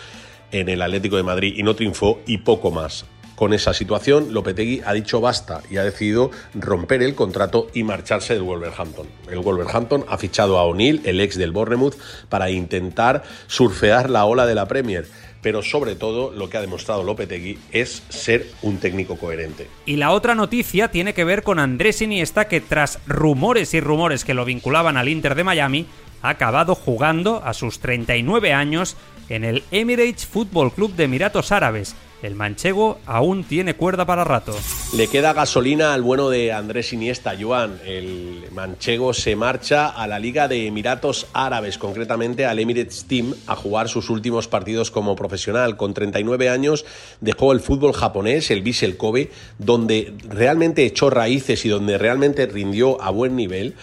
en 0.52 0.70
el 0.70 0.82
Atlético 0.82 1.18
de 1.18 1.24
Madrid 1.24 1.54
y 1.58 1.64
no 1.64 1.76
triunfó, 1.76 2.20
y 2.26 2.40
poco 2.40 2.72
más. 2.72 3.06
Con 3.38 3.54
esa 3.54 3.72
situación, 3.76 4.34
Lopetegui 4.34 4.82
ha 4.84 4.94
dicho 4.94 5.22
basta 5.22 5.62
y 5.70 5.78
ha 5.78 5.84
decidido 5.84 6.32
romper 6.56 7.04
el 7.04 7.14
contrato 7.14 7.68
y 7.72 7.84
marcharse 7.84 8.34
del 8.34 8.42
Wolverhampton. 8.42 9.06
El 9.30 9.40
Wolverhampton 9.40 10.06
ha 10.10 10.18
fichado 10.18 10.58
a 10.58 10.64
O'Neill, 10.64 11.02
el 11.04 11.22
ex 11.22 11.38
del 11.38 11.52
Bournemouth, 11.52 11.96
para 12.30 12.50
intentar 12.50 13.22
surfear 13.46 14.10
la 14.10 14.26
ola 14.26 14.48
de 14.48 14.56
la 14.56 14.68
Premier 14.68 15.06
pero 15.42 15.62
sobre 15.62 15.96
todo 15.96 16.32
lo 16.32 16.50
que 16.50 16.58
ha 16.58 16.62
demostrado 16.62 17.04
Lopetegui 17.04 17.58
es 17.72 18.04
ser 18.10 18.48
un 18.64 18.80
técnico 18.80 19.18
coherente. 19.18 19.68
Y 19.86 19.96
la 19.96 20.12
otra 20.12 20.36
noticia 20.36 20.90
tiene 20.90 21.14
que 21.14 21.24
ver 21.24 21.44
con 21.44 21.60
Andrés 21.60 22.02
Iniesta 22.02 22.48
que 22.48 22.60
tras 22.60 23.00
rumores 23.08 23.74
y 23.74 23.80
rumores 23.80 24.26
que 24.26 24.34
lo 24.34 24.44
vinculaban 24.44 24.98
al 24.98 25.08
Inter 25.08 25.36
de 25.36 25.44
Miami, 25.46 25.86
ha 26.22 26.30
acabado 26.30 26.76
jugando 26.76 27.42
a 27.44 27.54
sus 27.54 27.80
39 27.80 28.54
años 28.54 28.96
en 29.30 29.44
el 29.44 29.64
Emirates 29.72 30.26
Football 30.26 30.72
Club 30.74 30.96
de 30.96 31.06
Emiratos 31.06 31.52
Árabes 31.52 31.96
el 32.24 32.34
manchego 32.34 32.98
aún 33.06 33.44
tiene 33.44 33.76
cuerda 33.76 34.06
para 34.06 34.24
rato. 34.24 34.56
Le 34.96 35.08
queda 35.08 35.34
gasolina 35.34 35.94
al 35.94 36.02
bueno 36.02 36.30
de 36.30 36.52
Andrés 36.52 36.92
Iniesta, 36.92 37.36
Joan. 37.40 37.80
El 37.86 38.46
manchego 38.54 39.14
se 39.14 39.36
marcha 39.36 39.88
a 39.88 40.08
la 40.08 40.18
Liga 40.18 40.48
de 40.48 40.66
Emiratos 40.66 41.28
Árabes, 41.34 41.78
concretamente 41.78 42.46
al 42.46 42.58
Emirates 42.58 43.06
Team, 43.06 43.36
a 43.46 43.56
jugar 43.56 43.88
sus 43.88 44.10
últimos 44.10 44.48
partidos 44.48 44.90
como 44.90 45.16
profesional. 45.16 45.78
Con 45.78 45.94
39 45.94 46.50
años 46.50 46.86
dejó 47.22 47.52
el 47.52 47.60
fútbol 47.60 47.94
japonés, 47.94 48.50
el 48.50 48.64
Vissel 48.64 48.98
Kobe, 48.98 49.30
donde 49.60 50.14
realmente 50.28 50.86
echó 50.86 51.12
raíces 51.12 51.66
y 51.66 51.70
donde 51.70 52.00
realmente 52.00 52.48
rindió 52.48 53.00
a 53.00 53.12
buen 53.12 53.36
nivel. 53.36 53.76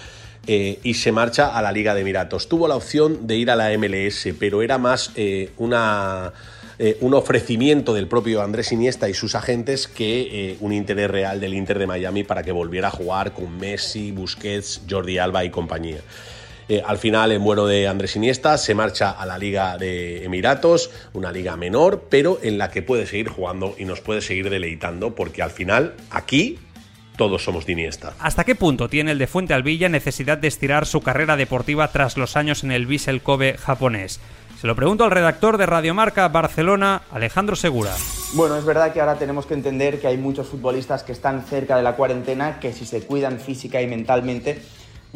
Eh, 0.46 0.78
y 0.82 0.94
se 0.94 1.10
marcha 1.10 1.56
a 1.56 1.62
la 1.62 1.72
Liga 1.72 1.94
de 1.94 2.02
Emiratos. 2.02 2.48
Tuvo 2.48 2.68
la 2.68 2.76
opción 2.76 3.26
de 3.26 3.36
ir 3.36 3.50
a 3.50 3.56
la 3.56 3.76
MLS, 3.78 4.28
pero 4.38 4.62
era 4.62 4.76
más 4.76 5.10
eh, 5.16 5.50
una 5.56 6.32
eh, 6.78 6.98
un 7.00 7.14
ofrecimiento 7.14 7.94
del 7.94 8.08
propio 8.08 8.42
Andrés 8.42 8.72
Iniesta 8.72 9.08
y 9.08 9.14
sus 9.14 9.36
agentes 9.36 9.86
que 9.86 10.56
un 10.60 10.72
interés 10.72 11.08
real 11.08 11.40
del 11.40 11.54
Inter 11.54 11.78
de 11.78 11.86
Miami 11.86 12.24
para 12.24 12.42
que 12.42 12.52
volviera 12.52 12.88
a 12.88 12.90
jugar 12.90 13.32
con 13.32 13.56
Messi, 13.58 14.10
Busquets, 14.10 14.82
Jordi 14.90 15.18
Alba 15.18 15.44
y 15.44 15.50
compañía. 15.50 16.00
Al 16.84 16.96
final, 16.98 17.30
en 17.30 17.44
bueno 17.44 17.66
de 17.66 17.86
Andrés 17.86 18.16
Iniesta, 18.16 18.58
se 18.58 18.74
marcha 18.74 19.10
a 19.10 19.24
la 19.26 19.38
Liga 19.38 19.76
de 19.78 20.24
Emiratos, 20.24 20.90
una 21.12 21.30
liga 21.30 21.56
menor, 21.56 22.06
pero 22.08 22.40
en 22.42 22.56
la 22.58 22.70
que 22.70 22.82
puede 22.82 23.06
seguir 23.06 23.28
jugando 23.28 23.76
y 23.78 23.84
nos 23.84 24.00
puede 24.00 24.22
seguir 24.22 24.48
deleitando, 24.48 25.14
porque 25.14 25.42
al 25.42 25.50
final, 25.50 25.94
aquí, 26.10 26.58
todos 27.16 27.44
somos 27.44 27.66
de 27.66 27.72
Iniesta. 27.72 28.14
¿Hasta 28.18 28.44
qué 28.44 28.54
punto 28.54 28.88
tiene 28.88 29.12
el 29.12 29.18
de 29.18 29.26
Fuente 29.26 29.54
Alvilla 29.54 29.88
necesidad 29.88 30.38
de 30.38 30.48
estirar 30.48 30.86
su 30.86 31.00
carrera 31.00 31.36
deportiva 31.36 31.88
tras 31.88 32.16
los 32.16 32.36
años 32.36 32.64
en 32.64 32.72
el 32.72 32.86
Vissel 32.86 33.22
Kobe 33.22 33.56
japonés? 33.56 34.20
Se 34.60 34.66
lo 34.66 34.76
pregunto 34.76 35.04
al 35.04 35.10
redactor 35.10 35.58
de 35.58 35.66
Radiomarca 35.66 36.26
Barcelona, 36.28 37.02
Alejandro 37.12 37.54
Segura. 37.54 37.90
Bueno, 38.32 38.56
es 38.56 38.64
verdad 38.64 38.92
que 38.92 39.00
ahora 39.00 39.16
tenemos 39.16 39.46
que 39.46 39.54
entender 39.54 40.00
que 40.00 40.06
hay 40.06 40.16
muchos 40.16 40.48
futbolistas 40.48 41.02
que 41.02 41.12
están 41.12 41.44
cerca 41.44 41.76
de 41.76 41.82
la 41.82 41.96
cuarentena, 41.96 42.58
que 42.60 42.72
si 42.72 42.86
se 42.86 43.02
cuidan 43.02 43.38
física 43.38 43.82
y 43.82 43.86
mentalmente, 43.86 44.62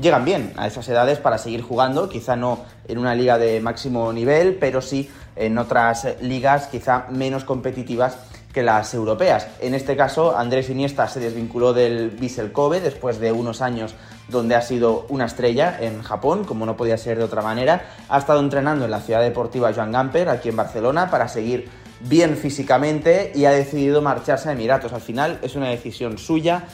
llegan 0.00 0.24
bien 0.24 0.52
a 0.56 0.66
esas 0.66 0.88
edades 0.88 1.18
para 1.18 1.38
seguir 1.38 1.62
jugando, 1.62 2.08
quizá 2.08 2.36
no 2.36 2.64
en 2.86 2.98
una 2.98 3.14
liga 3.14 3.38
de 3.38 3.60
máximo 3.60 4.12
nivel, 4.12 4.56
pero 4.60 4.82
sí 4.82 5.08
en 5.34 5.56
otras 5.56 6.06
ligas 6.20 6.66
quizá 6.66 7.06
menos 7.10 7.44
competitivas 7.44 8.18
que 8.52 8.62
las 8.62 8.94
europeas. 8.94 9.46
En 9.60 9.74
este 9.74 9.96
caso, 9.96 10.36
Andrés 10.36 10.70
Iniesta 10.70 11.08
se 11.08 11.20
desvinculó 11.20 11.72
del 11.72 12.10
Vissel 12.10 12.52
Kobe 12.52 12.80
después 12.80 13.20
de 13.20 13.32
unos 13.32 13.60
años 13.60 13.94
donde 14.28 14.54
ha 14.54 14.62
sido 14.62 15.06
una 15.08 15.26
estrella 15.26 15.78
en 15.80 16.02
Japón, 16.02 16.44
como 16.44 16.66
no 16.66 16.76
podía 16.76 16.98
ser 16.98 17.18
de 17.18 17.24
otra 17.24 17.42
manera. 17.42 17.86
Ha 18.08 18.18
estado 18.18 18.40
entrenando 18.40 18.84
en 18.84 18.90
la 18.90 19.00
ciudad 19.00 19.22
deportiva 19.22 19.72
Joan 19.74 19.92
Gamper, 19.92 20.28
aquí 20.28 20.50
en 20.50 20.56
Barcelona, 20.56 21.10
para 21.10 21.28
seguir 21.28 21.68
bien 22.00 22.36
físicamente 22.36 23.32
y 23.34 23.44
ha 23.44 23.50
decidido 23.50 24.02
marcharse 24.02 24.48
a 24.48 24.52
Emiratos. 24.52 24.92
Al 24.92 25.00
final 25.00 25.38
es 25.42 25.56
una 25.56 25.68
decisión 25.68 26.18
suya 26.18 26.64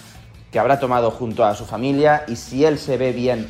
que 0.50 0.58
habrá 0.58 0.78
tomado 0.78 1.10
junto 1.10 1.44
a 1.44 1.54
su 1.54 1.64
familia 1.64 2.24
y 2.28 2.36
si 2.36 2.64
él 2.64 2.78
se 2.78 2.96
ve 2.96 3.12
bien 3.12 3.48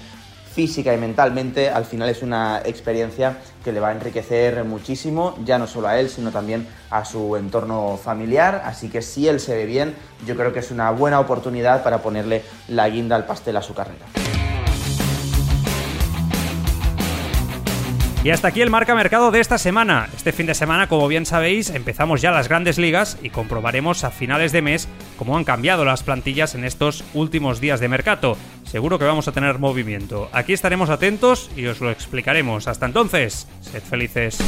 física 0.54 0.94
y 0.94 0.98
mentalmente, 0.98 1.68
al 1.68 1.84
final 1.84 2.08
es 2.08 2.22
una 2.22 2.62
experiencia 2.64 3.38
que 3.64 3.72
le 3.72 3.80
va 3.80 3.88
a 3.88 3.92
enriquecer 3.92 4.64
muchísimo, 4.64 5.36
ya 5.44 5.58
no 5.58 5.66
solo 5.66 5.88
a 5.88 5.98
él, 5.98 6.08
sino 6.08 6.30
también 6.30 6.66
a 6.90 7.04
su 7.04 7.36
entorno 7.36 7.98
familiar. 8.02 8.62
Así 8.64 8.88
que 8.88 9.02
si 9.02 9.26
él 9.26 9.40
se 9.40 9.56
ve 9.56 9.66
bien, 9.66 9.94
yo 10.26 10.36
creo 10.36 10.52
que 10.52 10.60
es 10.60 10.70
una 10.70 10.90
buena 10.92 11.18
oportunidad 11.18 11.82
para 11.82 11.98
ponerle 11.98 12.42
la 12.68 12.88
guinda 12.88 13.16
al 13.16 13.26
pastel 13.26 13.56
a 13.56 13.62
su 13.62 13.74
carrera. 13.74 14.23
Y 18.24 18.30
hasta 18.30 18.48
aquí 18.48 18.62
el 18.62 18.70
marca 18.70 18.94
mercado 18.94 19.30
de 19.30 19.38
esta 19.38 19.58
semana. 19.58 20.08
Este 20.16 20.32
fin 20.32 20.46
de 20.46 20.54
semana, 20.54 20.88
como 20.88 21.06
bien 21.08 21.26
sabéis, 21.26 21.68
empezamos 21.68 22.22
ya 22.22 22.30
las 22.30 22.48
grandes 22.48 22.78
ligas 22.78 23.18
y 23.22 23.28
comprobaremos 23.28 24.02
a 24.02 24.10
finales 24.10 24.50
de 24.50 24.62
mes 24.62 24.88
cómo 25.18 25.36
han 25.36 25.44
cambiado 25.44 25.84
las 25.84 26.02
plantillas 26.02 26.54
en 26.54 26.64
estos 26.64 27.04
últimos 27.12 27.60
días 27.60 27.80
de 27.80 27.88
mercado. 27.88 28.38
Seguro 28.64 28.98
que 28.98 29.04
vamos 29.04 29.28
a 29.28 29.32
tener 29.32 29.58
movimiento. 29.58 30.30
Aquí 30.32 30.54
estaremos 30.54 30.88
atentos 30.88 31.50
y 31.54 31.66
os 31.66 31.82
lo 31.82 31.90
explicaremos. 31.90 32.66
Hasta 32.66 32.86
entonces, 32.86 33.46
sed 33.60 33.82
felices. 33.82 34.38